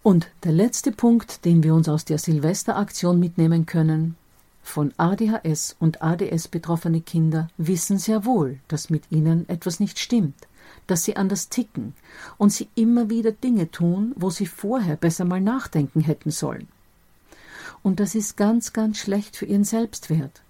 Und 0.04 0.28
der 0.44 0.54
letzte 0.54 0.92
Punkt, 0.92 1.44
den 1.46 1.64
wir 1.64 1.74
uns 1.74 1.90
aus 1.90 2.06
der 2.06 2.20
Silvesteraktion 2.20 3.20
mitnehmen 3.20 3.66
können, 3.66 4.16
von 4.66 4.94
ADHS 4.98 5.76
und 5.80 6.02
ADS 6.02 6.48
betroffene 6.48 7.00
Kinder 7.00 7.50
wissen 7.56 8.00
sehr 8.00 8.26
wohl, 8.26 8.60
dass 8.68 8.90
mit 8.90 9.04
ihnen 9.12 9.48
etwas 9.48 9.80
nicht 9.80 10.00
stimmt, 10.00 10.48
dass 10.88 11.04
sie 11.04 11.16
anders 11.16 11.50
ticken 11.50 11.94
und 12.38 12.52
sie 12.52 12.68
immer 12.74 13.10
wieder 13.10 13.32
Dinge 13.32 13.70
tun, 13.70 14.14
wo 14.16 14.32
sie 14.32 14.48
vorher 14.48 14.96
besser 14.96 15.24
mal 15.24 15.40
nachdenken 15.40 16.02
hätten 16.02 16.32
sollen. 16.32 16.68
Und 17.84 18.00
das 18.00 18.16
ist 18.16 18.38
ganz, 18.38 18.74
ganz 18.74 18.98
schlecht 18.98 19.38
für 19.38 19.46
ihren 19.46 19.64
Selbstwert. 19.64 20.42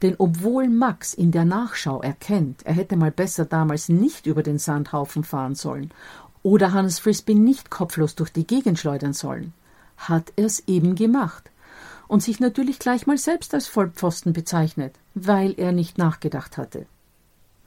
Denn 0.00 0.14
obwohl 0.18 0.68
Max 0.68 1.12
in 1.12 1.32
der 1.32 1.44
Nachschau 1.44 2.00
erkennt, 2.00 2.64
er 2.64 2.74
hätte 2.74 2.96
mal 2.96 3.10
besser 3.10 3.44
damals 3.44 3.88
nicht 3.88 4.26
über 4.26 4.44
den 4.44 4.58
Sandhaufen 4.58 5.24
fahren 5.24 5.56
sollen 5.56 5.90
oder 6.44 6.72
Hannes 6.72 7.00
Frisbee 7.00 7.34
nicht 7.34 7.70
kopflos 7.70 8.14
durch 8.14 8.32
die 8.32 8.46
Gegend 8.46 8.78
schleudern 8.78 9.12
sollen, 9.12 9.52
hat 9.96 10.32
er 10.36 10.46
es 10.46 10.66
eben 10.68 10.94
gemacht 10.94 11.51
und 12.12 12.22
sich 12.22 12.40
natürlich 12.40 12.78
gleich 12.78 13.06
mal 13.06 13.16
selbst 13.16 13.54
als 13.54 13.68
Vollpfosten 13.68 14.34
bezeichnet, 14.34 14.94
weil 15.14 15.54
er 15.56 15.72
nicht 15.72 15.96
nachgedacht 15.96 16.58
hatte. 16.58 16.84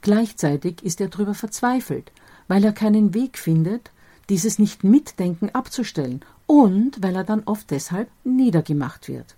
Gleichzeitig 0.02 0.84
ist 0.84 1.00
er 1.00 1.08
darüber 1.08 1.34
verzweifelt, 1.34 2.12
weil 2.46 2.62
er 2.62 2.72
keinen 2.72 3.12
Weg 3.12 3.38
findet, 3.38 3.90
dieses 4.28 4.60
nicht 4.60 4.84
mitdenken 4.84 5.52
abzustellen 5.52 6.20
und 6.46 7.02
weil 7.02 7.16
er 7.16 7.24
dann 7.24 7.42
oft 7.44 7.72
deshalb 7.72 8.08
niedergemacht 8.22 9.08
wird. 9.08 9.34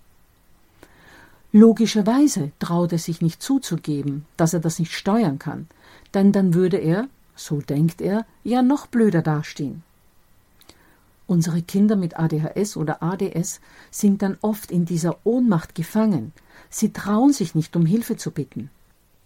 Logischerweise 1.51 2.51
traut 2.59 2.91
er 2.91 2.99
sich 2.99 3.19
nicht 3.19 3.41
zuzugeben, 3.41 4.27
dass 4.37 4.53
er 4.53 4.59
das 4.59 4.77
nicht 4.77 4.93
steuern 4.93 5.39
kann, 5.39 5.65
denn 6.13 6.31
dann 6.31 6.53
würde 6.53 6.77
er, 6.77 7.07
so 7.35 7.61
denkt 7.61 7.99
er, 7.99 8.27
ja 8.43 8.61
noch 8.61 8.85
blöder 8.85 9.23
dastehen. 9.23 9.81
Unsere 11.29 11.61
Kinder 11.61 11.95
mit 11.95 12.17
ADHS 12.17 12.75
oder 12.75 13.03
ADS 13.03 13.61
sind 13.91 14.23
dann 14.23 14.39
oft 14.41 14.71
in 14.71 14.85
dieser 14.85 15.19
Ohnmacht 15.23 15.75
gefangen. 15.75 16.33
Sie 16.71 16.91
trauen 16.91 17.33
sich 17.33 17.53
nicht, 17.53 17.75
um 17.75 17.85
Hilfe 17.85 18.17
zu 18.17 18.31
bitten. 18.31 18.71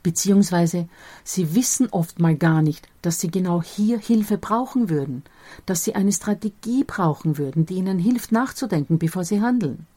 Beziehungsweise 0.04 0.90
sie 1.24 1.56
wissen 1.56 1.88
oft 1.92 2.20
mal 2.20 2.36
gar 2.36 2.62
nicht, 2.62 2.90
dass 3.02 3.22
sie 3.22 3.32
genau 3.32 3.64
hier 3.64 4.00
Hilfe 4.00 4.38
brauchen 4.38 4.90
würden, 4.90 5.24
dass 5.66 5.86
sie 5.86 5.96
eine 5.96 6.12
Strategie 6.12 6.84
brauchen 6.84 7.38
würden, 7.38 7.66
die 7.66 7.76
ihnen 7.76 8.00
hilft 8.00 8.34
nachzudenken, 8.34 9.00
bevor 9.00 9.24
sie 9.24 9.40
handeln. 9.40 9.88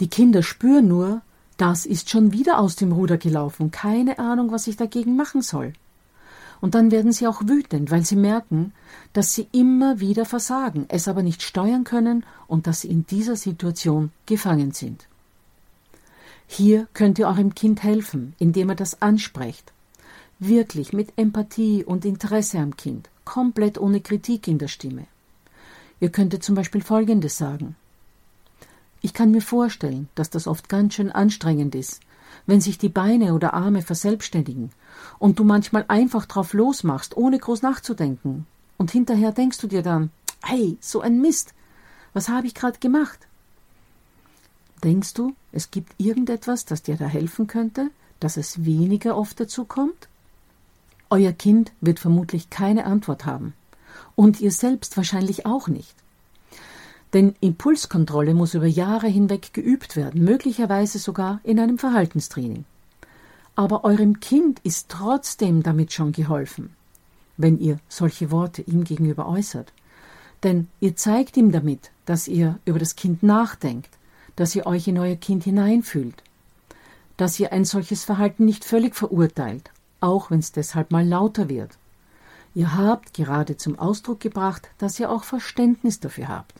Die 0.00 0.08
Kinder 0.08 0.42
spüren 0.42 0.88
nur, 0.88 1.22
das 1.56 1.86
ist 1.86 2.10
schon 2.10 2.32
wieder 2.32 2.58
aus 2.58 2.74
dem 2.74 2.90
Ruder 2.90 3.16
gelaufen, 3.16 3.70
keine 3.70 4.18
Ahnung, 4.18 4.50
was 4.50 4.66
ich 4.66 4.76
dagegen 4.76 5.14
machen 5.14 5.42
soll. 5.42 5.72
Und 6.62 6.76
dann 6.76 6.92
werden 6.92 7.10
sie 7.10 7.26
auch 7.26 7.42
wütend, 7.44 7.90
weil 7.90 8.04
sie 8.04 8.14
merken, 8.14 8.72
dass 9.12 9.34
sie 9.34 9.48
immer 9.50 9.98
wieder 9.98 10.24
versagen, 10.24 10.86
es 10.88 11.08
aber 11.08 11.24
nicht 11.24 11.42
steuern 11.42 11.82
können 11.82 12.24
und 12.46 12.68
dass 12.68 12.82
sie 12.82 12.88
in 12.88 13.04
dieser 13.04 13.34
Situation 13.34 14.12
gefangen 14.26 14.70
sind. 14.70 15.08
Hier 16.46 16.86
könnt 16.94 17.18
ihr 17.18 17.26
eurem 17.26 17.56
Kind 17.56 17.82
helfen, 17.82 18.34
indem 18.38 18.70
ihr 18.70 18.76
das 18.76 19.02
ansprecht. 19.02 19.72
Wirklich 20.38 20.92
mit 20.92 21.12
Empathie 21.16 21.82
und 21.84 22.04
Interesse 22.04 22.60
am 22.60 22.76
Kind, 22.76 23.10
komplett 23.24 23.76
ohne 23.76 24.00
Kritik 24.00 24.46
in 24.46 24.58
der 24.58 24.68
Stimme. 24.68 25.06
Ihr 25.98 26.10
könntet 26.10 26.44
zum 26.44 26.54
Beispiel 26.54 26.80
Folgendes 26.80 27.38
sagen. 27.38 27.74
Ich 29.00 29.14
kann 29.14 29.32
mir 29.32 29.42
vorstellen, 29.42 30.08
dass 30.14 30.30
das 30.30 30.46
oft 30.46 30.68
ganz 30.68 30.94
schön 30.94 31.10
anstrengend 31.10 31.74
ist, 31.74 32.00
wenn 32.46 32.60
sich 32.60 32.78
die 32.78 32.88
Beine 32.88 33.34
oder 33.34 33.54
Arme 33.54 33.82
verselbstständigen 33.82 34.70
und 35.18 35.38
du 35.38 35.44
manchmal 35.44 35.84
einfach 35.88 36.26
drauf 36.26 36.52
losmachst, 36.52 37.16
ohne 37.16 37.38
groß 37.38 37.62
nachzudenken. 37.62 38.46
Und 38.76 38.90
hinterher 38.90 39.32
denkst 39.32 39.58
du 39.58 39.66
dir 39.66 39.82
dann, 39.82 40.10
hey, 40.42 40.76
so 40.80 41.00
ein 41.00 41.20
Mist, 41.20 41.54
was 42.12 42.28
habe 42.28 42.46
ich 42.46 42.54
gerade 42.54 42.78
gemacht? 42.78 43.26
Denkst 44.82 45.14
du, 45.14 45.34
es 45.52 45.70
gibt 45.70 45.94
irgendetwas, 45.98 46.64
das 46.64 46.82
dir 46.82 46.96
da 46.96 47.06
helfen 47.06 47.46
könnte, 47.46 47.90
dass 48.18 48.36
es 48.36 48.64
weniger 48.64 49.16
oft 49.16 49.38
dazu 49.38 49.64
kommt? 49.64 50.08
Euer 51.10 51.32
Kind 51.32 51.72
wird 51.80 52.00
vermutlich 52.00 52.50
keine 52.50 52.84
Antwort 52.84 53.24
haben. 53.24 53.54
Und 54.16 54.40
ihr 54.40 54.50
selbst 54.50 54.96
wahrscheinlich 54.96 55.46
auch 55.46 55.68
nicht. 55.68 55.94
Denn 57.12 57.34
Impulskontrolle 57.40 58.34
muss 58.34 58.54
über 58.54 58.66
Jahre 58.66 59.06
hinweg 59.06 59.52
geübt 59.52 59.96
werden, 59.96 60.24
möglicherweise 60.24 60.98
sogar 60.98 61.40
in 61.44 61.60
einem 61.60 61.78
Verhaltenstraining. 61.78 62.64
Aber 63.54 63.84
eurem 63.84 64.20
Kind 64.20 64.60
ist 64.60 64.88
trotzdem 64.88 65.62
damit 65.62 65.92
schon 65.92 66.12
geholfen, 66.12 66.74
wenn 67.36 67.58
ihr 67.58 67.78
solche 67.88 68.30
Worte 68.30 68.62
ihm 68.62 68.84
gegenüber 68.84 69.28
äußert. 69.28 69.72
Denn 70.42 70.68
ihr 70.80 70.96
zeigt 70.96 71.36
ihm 71.36 71.52
damit, 71.52 71.90
dass 72.06 72.28
ihr 72.28 72.58
über 72.64 72.78
das 72.78 72.96
Kind 72.96 73.22
nachdenkt, 73.22 73.90
dass 74.36 74.54
ihr 74.56 74.66
euch 74.66 74.88
in 74.88 74.98
euer 74.98 75.16
Kind 75.16 75.44
hineinfühlt, 75.44 76.22
dass 77.18 77.38
ihr 77.38 77.52
ein 77.52 77.66
solches 77.66 78.04
Verhalten 78.04 78.46
nicht 78.46 78.64
völlig 78.64 78.96
verurteilt, 78.96 79.70
auch 80.00 80.30
wenn 80.30 80.40
es 80.40 80.52
deshalb 80.52 80.90
mal 80.90 81.06
lauter 81.06 81.50
wird. 81.50 81.72
Ihr 82.54 82.74
habt 82.74 83.14
gerade 83.14 83.56
zum 83.58 83.78
Ausdruck 83.78 84.20
gebracht, 84.20 84.68
dass 84.78 84.98
ihr 84.98 85.10
auch 85.10 85.24
Verständnis 85.24 86.00
dafür 86.00 86.28
habt. 86.28 86.54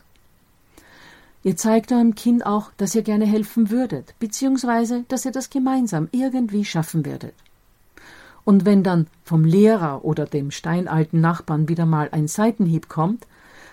Ihr 1.43 1.57
zeigt 1.57 1.91
eurem 1.91 2.15
Kind 2.15 2.45
auch, 2.45 2.71
dass 2.77 2.95
ihr 2.95 3.01
gerne 3.01 3.25
helfen 3.25 3.69
würdet, 3.69 4.15
beziehungsweise 4.19 5.03
dass 5.09 5.25
ihr 5.25 5.31
das 5.31 5.49
gemeinsam 5.49 6.07
irgendwie 6.11 6.63
schaffen 6.63 7.05
werdet. 7.05 7.33
Und 8.45 8.65
wenn 8.65 8.83
dann 8.83 9.07
vom 9.23 9.43
Lehrer 9.43 10.05
oder 10.05 10.25
dem 10.25 10.51
steinalten 10.51 11.19
Nachbarn 11.19 11.67
wieder 11.67 11.85
mal 11.85 12.09
ein 12.11 12.27
Seitenhieb 12.27 12.87
kommt, 12.87 13.27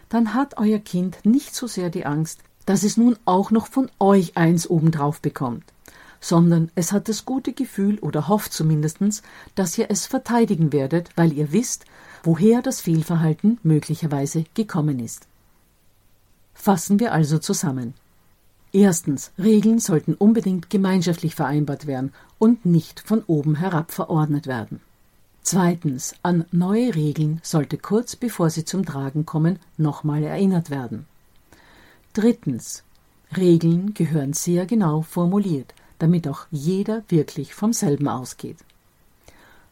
dann 0.09 0.35
hat 0.35 0.59
euer 0.59 0.80
Kind 0.80 1.18
nicht 1.24 1.54
so 1.54 1.68
sehr 1.68 1.90
die 1.90 2.06
Angst, 2.06 2.40
dass 2.66 2.83
es 2.83 2.96
nun 2.96 3.16
auch 3.24 3.52
noch 3.52 3.68
von 3.68 3.88
euch 4.00 4.37
eins 4.37 4.68
obendrauf 4.68 5.20
bekommt, 5.20 5.64
sondern 6.20 6.70
es 6.74 6.92
hat 6.92 7.09
das 7.09 7.24
gute 7.24 7.52
Gefühl 7.52 7.98
oder 8.00 8.28
hofft 8.28 8.52
zumindest, 8.52 8.98
dass 9.54 9.78
ihr 9.78 9.87
es 9.90 10.06
verteidigen 10.06 10.72
werdet, 10.72 11.11
weil 11.16 11.33
ihr 11.33 11.52
wisst, 11.52 11.85
woher 12.24 12.62
das 12.62 12.80
Fehlverhalten 12.80 13.59
möglicherweise 13.62 14.44
gekommen 14.54 14.98
ist. 14.98 15.30
Fassen 16.61 17.01
wir 17.01 17.14
also 17.14 17.38
zusammen. 17.38 17.94
Erstens, 18.70 19.33
Regeln 19.38 19.79
sollten 19.79 20.12
unbedingt 20.12 20.68
gemeinschaftlich 20.68 21.35
vereinbart 21.35 21.87
werden 21.87 22.12
und 22.38 22.66
nicht 22.66 23.01
von 23.01 23.23
oben 23.27 23.55
herab 23.55 23.92
verordnet 23.92 24.46
werden. 24.46 24.83
Zweitens, 25.42 26.16
an 26.23 26.44
neue 26.53 26.94
Regeln 26.94 27.40
sollte 27.42 27.79
kurz 27.79 28.14
bevor 28.14 28.51
sie 28.51 28.66
zum 28.66 28.85
Tragen 28.85 29.25
kommen 29.25 29.59
nochmal 29.79 30.23
erinnert 30.23 30.68
werden. 30.68 31.07
Drittens. 32.12 32.83
Regeln 33.35 33.94
gehören 33.94 34.35
sehr 34.35 34.66
genau 34.66 35.01
formuliert, 35.01 35.73
damit 35.99 36.29
auch 36.29 36.46
jeder 36.51 37.05
wirklich 37.09 37.55
vom 37.55 37.73
selben 37.73 38.07
ausgeht. 38.07 38.59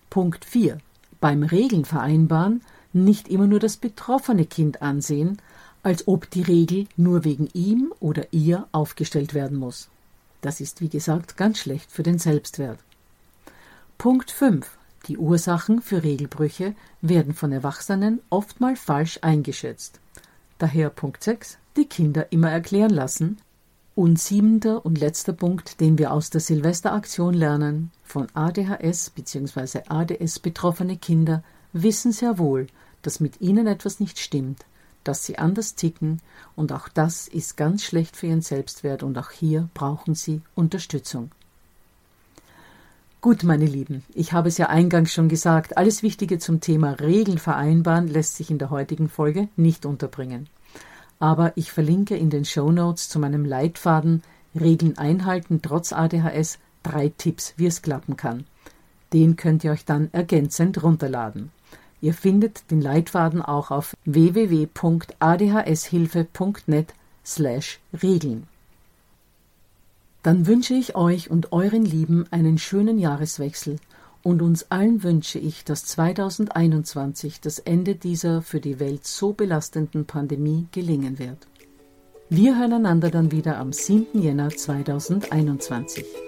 Punkt 0.09 0.47
4. 0.47 0.79
Beim 1.21 1.43
Regeln 1.43 1.85
vereinbaren 1.85 2.63
nicht 2.95 3.29
immer 3.29 3.47
nur 3.47 3.61
das 3.61 3.77
betroffene 3.77 4.47
Kind 4.47 4.81
ansehen, 4.81 5.39
als 5.89 6.07
ob 6.07 6.29
die 6.31 6.43
Regel 6.43 6.87
nur 6.99 7.25
wegen 7.25 7.49
ihm 7.55 7.95
oder 7.99 8.27
ihr 8.31 8.69
aufgestellt 8.73 9.33
werden 9.33 9.57
muss. 9.57 9.89
Das 10.43 10.61
ist, 10.61 10.83
wie 10.83 10.91
gesagt, 10.91 11.39
ganz 11.39 11.61
schlecht 11.61 11.91
für 11.91 12.03
den 12.03 12.19
Selbstwert. 12.19 12.79
Punkt 13.97 14.31
5. 14.31 14.69
Die 15.07 15.17
Ursachen 15.17 15.81
für 15.81 16.03
Regelbrüche 16.03 16.75
werden 17.01 17.33
von 17.33 17.53
Erwachsenen 17.53 18.21
oftmals 18.29 18.81
falsch 18.81 19.21
eingeschätzt. 19.23 19.99
Daher 20.59 20.91
Punkt 20.91 21.25
6 21.25 21.57
die 21.79 21.87
Kinder 21.87 22.31
immer 22.33 22.51
erklären 22.51 22.91
lassen. 22.91 23.39
Und 23.95 24.21
siebenter 24.21 24.85
und 24.85 24.99
letzter 24.99 25.33
Punkt, 25.33 25.81
den 25.81 25.97
wir 25.97 26.13
aus 26.13 26.29
der 26.29 26.43
Silvesteraktion 26.43 27.33
lernen, 27.33 27.93
von 28.05 28.27
ADHS 28.35 29.09
bzw. 29.09 29.81
ADS 29.89 30.39
betroffene 30.39 30.99
Kinder 30.99 31.43
wissen 31.73 32.13
sehr 32.13 32.37
wohl, 32.37 32.67
dass 33.01 33.21
mit 33.21 33.41
ihnen 33.41 33.67
etwas 33.67 34.01
nicht 34.01 34.19
stimmt, 34.19 34.67
dass 35.05 35.25
sie 35.25 35.39
anders 35.39 35.75
ticken 35.75 36.21
und 36.57 36.73
auch 36.73 36.89
das 36.89 37.29
ist 37.29 37.57
ganz 37.57 37.85
schlecht 37.85 38.17
für 38.17 38.27
ihren 38.27 38.43
Selbstwert 38.43 39.03
und 39.03 39.17
auch 39.19 39.31
hier 39.31 39.69
brauchen 39.75 40.15
sie 40.15 40.43
Unterstützung. 40.55 41.31
Gut, 43.21 43.43
meine 43.43 43.67
Lieben, 43.67 44.05
ich 44.15 44.33
habe 44.33 44.49
es 44.49 44.59
ja 44.59 44.69
eingangs 44.69 45.13
schon 45.13 45.29
gesagt, 45.29 45.77
alles 45.77 46.03
Wichtige 46.03 46.39
zum 46.39 46.61
Thema 46.61 46.93
Regeln 46.93 47.39
vereinbaren 47.39 48.07
lässt 48.07 48.37
sich 48.37 48.51
in 48.51 48.59
der 48.59 48.71
heutigen 48.71 49.09
Folge 49.09 49.49
nicht 49.57 49.87
unterbringen 49.87 50.49
aber 51.21 51.53
ich 51.57 51.73
verlinke 51.73 52.17
in 52.17 52.31
den 52.31 52.45
Show 52.45 52.71
Notes 52.71 53.09
zu 53.09 53.19
meinem 53.19 53.45
Leitfaden 53.45 54.23
Regeln 54.59 54.99
einhalten 54.99 55.61
trotz 55.63 55.93
ADHS 55.93 56.59
drei 56.83 57.13
Tipps, 57.17 57.55
wie 57.57 57.67
es 57.67 57.83
klappen 57.83 58.17
kann. 58.17 58.45
Den 59.13 59.37
könnt 59.37 59.65
ihr 59.65 59.73
euch 59.73 59.85
dann 59.85 60.11
ergänzend 60.13 60.83
runterladen. 60.83 61.51
Ihr 62.01 62.15
findet 62.15 62.71
den 62.71 62.81
Leitfaden 62.81 63.43
auch 63.43 63.71
auf 63.71 63.95
www.adhshilfe.net 64.05 66.95
slash 67.25 67.81
Regeln. 68.03 68.49
Dann 70.23 70.47
wünsche 70.47 70.75
ich 70.75 70.95
euch 70.97 71.31
und 71.31 71.53
euren 71.53 71.85
Lieben 71.85 72.27
einen 72.31 72.59
schönen 72.59 72.99
Jahreswechsel 72.99 73.77
und 74.23 74.43
uns 74.43 74.71
allen 74.71 75.03
wünsche 75.03 75.39
ich, 75.39 75.65
dass 75.65 75.85
2021 75.87 77.41
das 77.41 77.59
Ende 77.59 77.95
dieser 77.95 78.43
für 78.43 78.61
die 78.61 78.79
Welt 78.81 79.07
so 79.07 79.33
belastenden 79.33 80.05
Pandemie 80.07 80.67
gelingen 80.73 81.19
wird. 81.19 81.47
Wir 82.29 82.59
hören 82.59 82.75
einander 82.75 83.11
dann 83.11 83.33
wieder 83.33 83.59
am 83.59 83.73
7. 83.73 84.21
Jänner 84.21 84.51
2021. 84.51 86.28